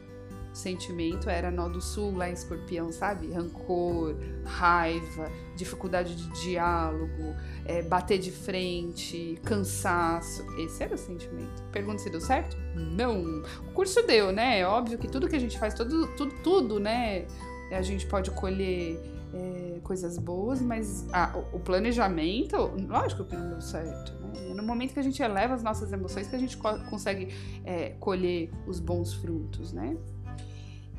Sentimento 0.54 1.28
era 1.28 1.50
nó 1.50 1.68
do 1.68 1.80
sul, 1.80 2.16
lá 2.16 2.30
em 2.30 2.32
escorpião, 2.32 2.92
sabe? 2.92 3.32
Rancor, 3.32 4.14
raiva, 4.44 5.28
dificuldade 5.56 6.14
de 6.14 6.28
diálogo, 6.42 7.34
é, 7.64 7.82
bater 7.82 8.18
de 8.20 8.30
frente, 8.30 9.36
cansaço. 9.44 10.46
Esse 10.56 10.84
era 10.84 10.94
o 10.94 10.98
sentimento. 10.98 11.60
Pergunta 11.72 11.98
se 11.98 12.08
deu 12.08 12.20
certo? 12.20 12.56
Não. 12.72 13.42
O 13.68 13.72
curso 13.72 14.00
deu, 14.06 14.30
né? 14.30 14.60
É 14.60 14.66
óbvio 14.66 14.96
que 14.96 15.08
tudo 15.08 15.28
que 15.28 15.34
a 15.34 15.40
gente 15.40 15.58
faz, 15.58 15.74
tudo, 15.74 16.06
tudo, 16.16 16.32
tudo, 16.44 16.78
né? 16.78 17.26
A 17.72 17.82
gente 17.82 18.06
pode 18.06 18.30
colher 18.30 19.00
é, 19.34 19.80
coisas 19.82 20.16
boas, 20.18 20.62
mas 20.62 21.04
ah, 21.12 21.36
o 21.52 21.58
planejamento, 21.58 22.56
lógico 22.88 23.24
que 23.24 23.34
não 23.34 23.50
deu 23.50 23.60
certo. 23.60 24.12
Né? 24.20 24.50
É 24.50 24.54
no 24.54 24.62
momento 24.62 24.94
que 24.94 25.00
a 25.00 25.02
gente 25.02 25.20
eleva 25.20 25.54
as 25.54 25.64
nossas 25.64 25.92
emoções 25.92 26.28
que 26.28 26.36
a 26.36 26.38
gente 26.38 26.56
co 26.56 26.78
consegue 26.88 27.34
é, 27.64 27.90
colher 27.98 28.52
os 28.68 28.78
bons 28.78 29.14
frutos, 29.14 29.72
né? 29.72 29.96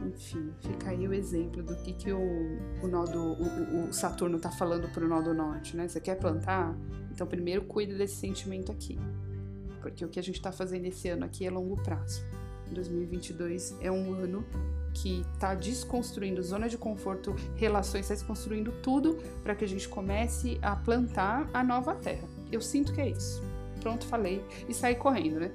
Enfim, 0.02 0.52
fica 0.60 0.90
aí 0.90 1.08
o 1.08 1.14
exemplo 1.14 1.64
do 1.64 1.76
que, 1.78 1.94
que 1.94 2.12
o, 2.12 2.20
o, 2.84 2.88
nó 2.88 3.06
o, 3.06 3.88
o 3.88 3.94
Saturno 3.94 4.38
está 4.38 4.52
falando 4.52 4.90
para 4.90 5.06
o 5.06 5.24
do 5.24 5.34
norte, 5.34 5.76
né? 5.76 5.88
Você 5.88 6.00
quer 6.00 6.16
plantar? 6.16 6.76
Então 7.12 7.26
primeiro 7.26 7.64
cuida 7.64 7.96
desse 7.96 8.16
sentimento 8.16 8.72
aqui. 8.72 9.00
Porque 9.82 10.04
o 10.04 10.10
que 10.10 10.20
a 10.20 10.24
gente 10.24 10.36
está 10.36 10.52
fazendo 10.52 10.86
esse 10.86 11.08
ano 11.08 11.26
aqui 11.26 11.46
é 11.46 11.50
longo 11.50 11.76
prazo. 11.82 12.24
2022 12.72 13.78
é 13.80 13.92
um 13.92 14.14
ano 14.14 14.46
que 14.94 15.22
está 15.34 15.54
desconstruindo 15.54 16.42
zona 16.42 16.70
de 16.70 16.78
conforto, 16.78 17.36
relações, 17.56 18.02
está 18.02 18.14
desconstruindo 18.14 18.72
tudo 18.82 19.18
para 19.44 19.54
que 19.54 19.66
a 19.66 19.68
gente 19.68 19.88
comece 19.88 20.58
a 20.62 20.76
plantar 20.76 21.50
a 21.54 21.64
nova 21.64 21.94
terra. 21.96 22.28
Eu 22.52 22.62
sinto 22.62 22.94
que 22.94 23.02
é 23.02 23.10
isso. 23.10 23.44
Pronto, 23.82 24.06
falei. 24.06 24.44
E 24.68 24.74
saí 24.74 24.96
correndo, 24.96 25.40
né? 25.40 25.52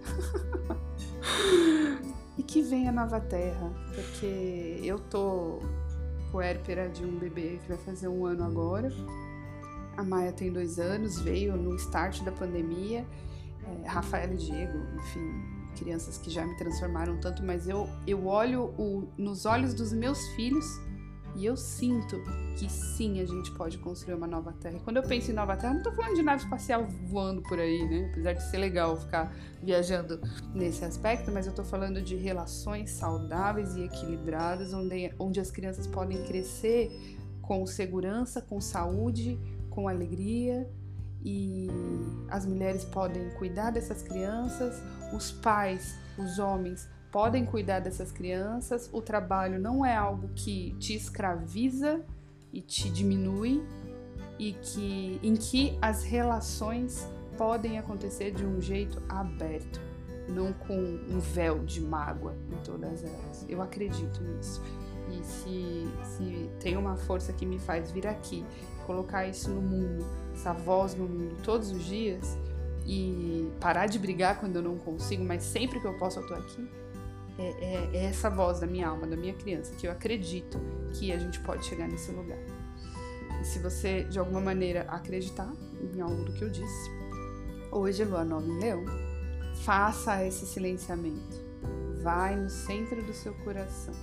e 2.40 2.42
que 2.42 2.62
venha 2.62 2.88
a 2.88 2.92
nova 2.92 3.20
terra, 3.20 3.70
porque 3.94 4.81
eu 4.83 4.98
tô 4.98 5.59
puérpera 6.33 6.88
de 6.88 7.05
um 7.05 7.18
bebê 7.18 7.59
que 7.62 7.68
vai 7.68 7.76
fazer 7.76 8.09
um 8.09 8.24
ano 8.24 8.44
agora. 8.44 8.90
A 9.94 10.03
Maia 10.03 10.33
tem 10.33 10.50
dois 10.50 10.79
anos, 10.79 11.20
veio 11.20 11.55
no 11.55 11.76
start 11.76 12.22
da 12.22 12.33
pandemia. 12.33 13.05
É, 13.62 13.87
Rafael 13.87 14.33
e 14.33 14.37
Diego, 14.38 14.79
enfim, 14.96 15.74
crianças 15.76 16.16
que 16.16 16.31
já 16.31 16.46
me 16.46 16.57
transformaram 16.57 17.20
tanto, 17.20 17.44
mas 17.44 17.68
eu, 17.68 17.87
eu 18.07 18.26
olho 18.26 18.72
o, 18.79 19.07
nos 19.18 19.44
olhos 19.44 19.74
dos 19.74 19.92
meus 19.92 20.18
filhos 20.29 20.64
e 21.37 21.47
eu 21.47 21.57
sinto 21.57 22.23
que 22.57 22.71
sim, 22.71 23.21
a 23.21 23.27
gente 23.27 23.51
pode 23.53 23.79
construir 23.79 24.14
uma 24.14 24.27
nova 24.27 24.53
Terra. 24.53 24.77
E 24.77 24.81
quando 24.81 24.99
eu 24.99 25.03
penso 25.03 25.31
em 25.31 25.35
nova 25.35 25.57
Terra, 25.57 25.75
não 25.75 25.83
tô 25.83 25.93
falando 25.93 26.14
de 26.14 26.23
nave 26.23 26.43
espacial 26.43 26.87
voando 26.87 27.43
por 27.43 27.59
aí, 27.59 27.88
né? 27.88 28.09
Apesar 28.12 28.33
de 28.35 28.51
ser 28.51 28.59
legal 28.59 28.97
ficar 28.97 29.35
viajando 29.62 30.21
nesse 30.55 30.85
aspecto, 30.85 31.31
mas 31.31 31.47
eu 31.47 31.55
tô 31.55 31.64
falando 31.64 32.03
de 32.03 32.16
relações 32.16 32.90
saudáveis 32.90 33.77
e 33.77 33.85
equilibradas, 33.85 34.73
onde, 34.73 35.12
onde 35.19 35.40
as 35.40 35.51
crianças 35.51 35.87
podem 35.87 36.23
crescer 36.25 36.90
com 37.40 37.66
segurança, 37.66 38.40
com 38.40 38.61
saúde, 38.61 39.38
com 39.71 39.88
alegria 39.88 40.69
e 41.23 41.69
as 42.29 42.47
mulheres 42.47 42.85
podem 42.85 43.31
cuidar 43.31 43.71
dessas 43.71 44.03
crianças, 44.03 44.83
os 45.12 45.31
pais, 45.33 45.97
os 46.19 46.38
homens 46.38 46.88
podem 47.11 47.44
cuidar 47.44 47.81
dessas 47.81 48.12
crianças. 48.12 48.88
O 48.92 49.03
trabalho 49.03 49.59
não 49.59 49.85
é 49.85 49.96
algo 49.96 50.29
que 50.35 50.75
te 50.79 50.94
escraviza 50.94 52.05
e 52.53 52.61
te 52.61 52.90
diminui 52.90 53.62
e 54.38 54.53
que 54.53 55.20
em 55.23 55.35
que 55.35 55.77
as 55.81 56.03
relações 56.03 57.07
podem 57.37 57.79
acontecer 57.79 58.33
de 58.33 58.44
um 58.44 58.61
jeito 58.61 59.03
aberto, 59.09 59.81
não 60.29 60.53
com 60.53 60.75
um 60.75 61.18
véu 61.18 61.61
de 61.61 61.81
mágoa 61.81 62.35
em 62.51 62.57
todas 62.64 63.03
elas. 63.03 63.46
Eu 63.49 63.62
acredito 63.62 64.23
nisso. 64.23 64.62
E 65.11 65.25
se, 65.25 65.88
se 66.05 66.51
tem 66.61 66.77
uma 66.77 66.96
força 66.96 67.33
que 67.33 67.44
me 67.44 67.59
faz 67.59 67.90
vir 67.90 68.07
aqui, 68.07 68.44
colocar 68.87 69.27
isso 69.27 69.51
no 69.51 69.61
mundo, 69.61 70.07
essa 70.33 70.53
voz 70.53 70.94
no 70.94 71.09
mundo 71.09 71.37
todos 71.42 71.70
os 71.70 71.85
dias 71.85 72.38
e 72.87 73.51
parar 73.61 73.87
de 73.87 73.99
brigar 73.99 74.38
quando 74.38 74.57
eu 74.57 74.62
não 74.62 74.79
consigo, 74.79 75.25
mas 75.25 75.42
sempre 75.42 75.81
que 75.81 75.87
eu 75.87 75.96
posso 75.99 76.20
eu 76.20 76.27
tô 76.27 76.35
aqui, 76.35 76.68
é, 77.38 77.64
é, 77.64 77.90
é 77.93 78.05
essa 78.05 78.29
voz 78.31 78.61
da 78.61 78.66
minha 78.66 78.88
alma, 78.88 79.07
da 79.07 79.16
minha 79.16 79.35
criança, 79.35 79.75
que 79.77 79.87
eu 79.87 79.93
acredito 79.93 80.61
que 80.93 81.12
a 81.12 81.19
gente 81.19 81.40
pode 81.40 81.64
chegar 81.64 81.88
nesse 81.88 82.11
lugar. 82.12 82.38
E 83.40 83.45
se 83.45 83.59
você 83.59 84.05
de 84.05 84.19
alguma 84.19 84.40
maneira 84.40 84.83
acreditar 84.83 85.53
em 85.95 86.01
algo 86.01 86.25
do 86.25 86.33
que 86.33 86.43
eu 86.43 86.51
disse, 86.51 86.90
hoje, 87.71 88.05
Lua 88.05 88.25
Nova 88.25 88.47
em 88.47 88.59
Leão, 88.59 88.85
faça 89.64 90.25
esse 90.25 90.47
silenciamento. 90.47 91.40
Vai 92.03 92.37
no 92.37 92.49
centro 92.49 93.03
do 93.03 93.12
seu 93.12 93.35
coração. 93.45 93.95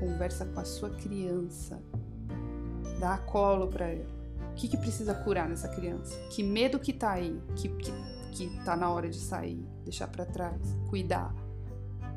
Conversa 0.00 0.44
com 0.46 0.60
a 0.60 0.64
sua 0.64 0.90
criança. 0.90 1.82
Dá 2.98 3.18
colo 3.18 3.68
para 3.68 3.86
ela 3.86 4.22
o 4.52 4.54
que, 4.54 4.68
que 4.68 4.76
precisa 4.76 5.14
curar 5.14 5.48
nessa 5.48 5.68
criança? 5.68 6.18
Que 6.30 6.42
medo 6.42 6.78
que 6.78 6.92
tá 6.92 7.12
aí, 7.12 7.40
que, 7.56 7.68
que, 7.68 7.92
que 8.32 8.64
tá 8.64 8.76
na 8.76 8.90
hora 8.90 9.08
de 9.08 9.18
sair, 9.18 9.66
deixar 9.82 10.08
para 10.08 10.26
trás, 10.26 10.60
cuidar. 10.88 11.34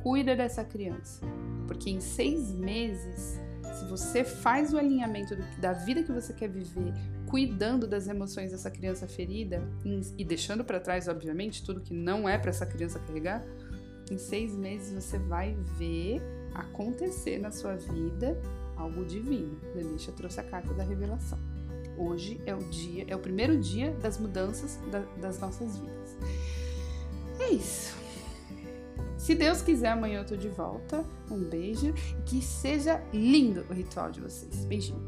Cuida 0.05 0.35
dessa 0.35 0.63
criança. 0.63 1.25
Porque 1.65 1.89
em 1.89 1.99
seis 1.99 2.53
meses, 2.53 3.41
se 3.73 3.85
você 3.89 4.23
faz 4.23 4.71
o 4.71 4.77
alinhamento 4.77 5.35
da 5.57 5.73
vida 5.73 6.03
que 6.03 6.11
você 6.11 6.31
quer 6.31 6.47
viver, 6.47 6.93
cuidando 7.25 7.87
das 7.87 8.07
emoções 8.07 8.51
dessa 8.51 8.69
criança 8.69 9.07
ferida 9.07 9.67
e 10.15 10.23
deixando 10.23 10.63
para 10.63 10.79
trás, 10.79 11.07
obviamente, 11.07 11.63
tudo 11.63 11.81
que 11.81 11.95
não 11.95 12.29
é 12.29 12.37
para 12.37 12.51
essa 12.51 12.67
criança 12.67 12.99
carregar, 12.99 13.43
em 14.11 14.19
seis 14.19 14.55
meses 14.55 14.93
você 14.93 15.17
vai 15.17 15.57
ver 15.75 16.21
acontecer 16.53 17.39
na 17.39 17.49
sua 17.49 17.75
vida 17.75 18.39
algo 18.77 19.03
divino. 19.05 19.59
Lelisha 19.73 20.11
trouxe 20.11 20.39
a 20.39 20.43
carta 20.43 20.71
da 20.71 20.83
revelação. 20.83 21.39
Hoje 21.97 22.39
é 22.45 22.53
o 22.53 22.59
dia, 22.59 23.05
é 23.07 23.15
o 23.15 23.19
primeiro 23.19 23.59
dia 23.59 23.89
das 24.03 24.19
mudanças 24.19 24.79
da, 24.91 24.99
das 25.19 25.39
nossas 25.39 25.79
vidas. 25.79 26.15
É 27.39 27.49
isso. 27.49 28.04
Se 29.25 29.33
Deus 29.33 29.59
quiser, 29.63 29.87
amanhã 29.87 30.19
eu 30.19 30.23
tô 30.23 30.35
de 30.35 30.49
volta. 30.49 31.03
Um 31.31 31.39
beijo 31.39 31.87
e 31.87 32.21
que 32.27 32.43
seja 32.43 33.03
lindo 33.11 33.65
o 33.71 33.73
ritual 33.73 34.11
de 34.11 34.21
vocês. 34.21 34.65
Beijinho. 34.65 35.01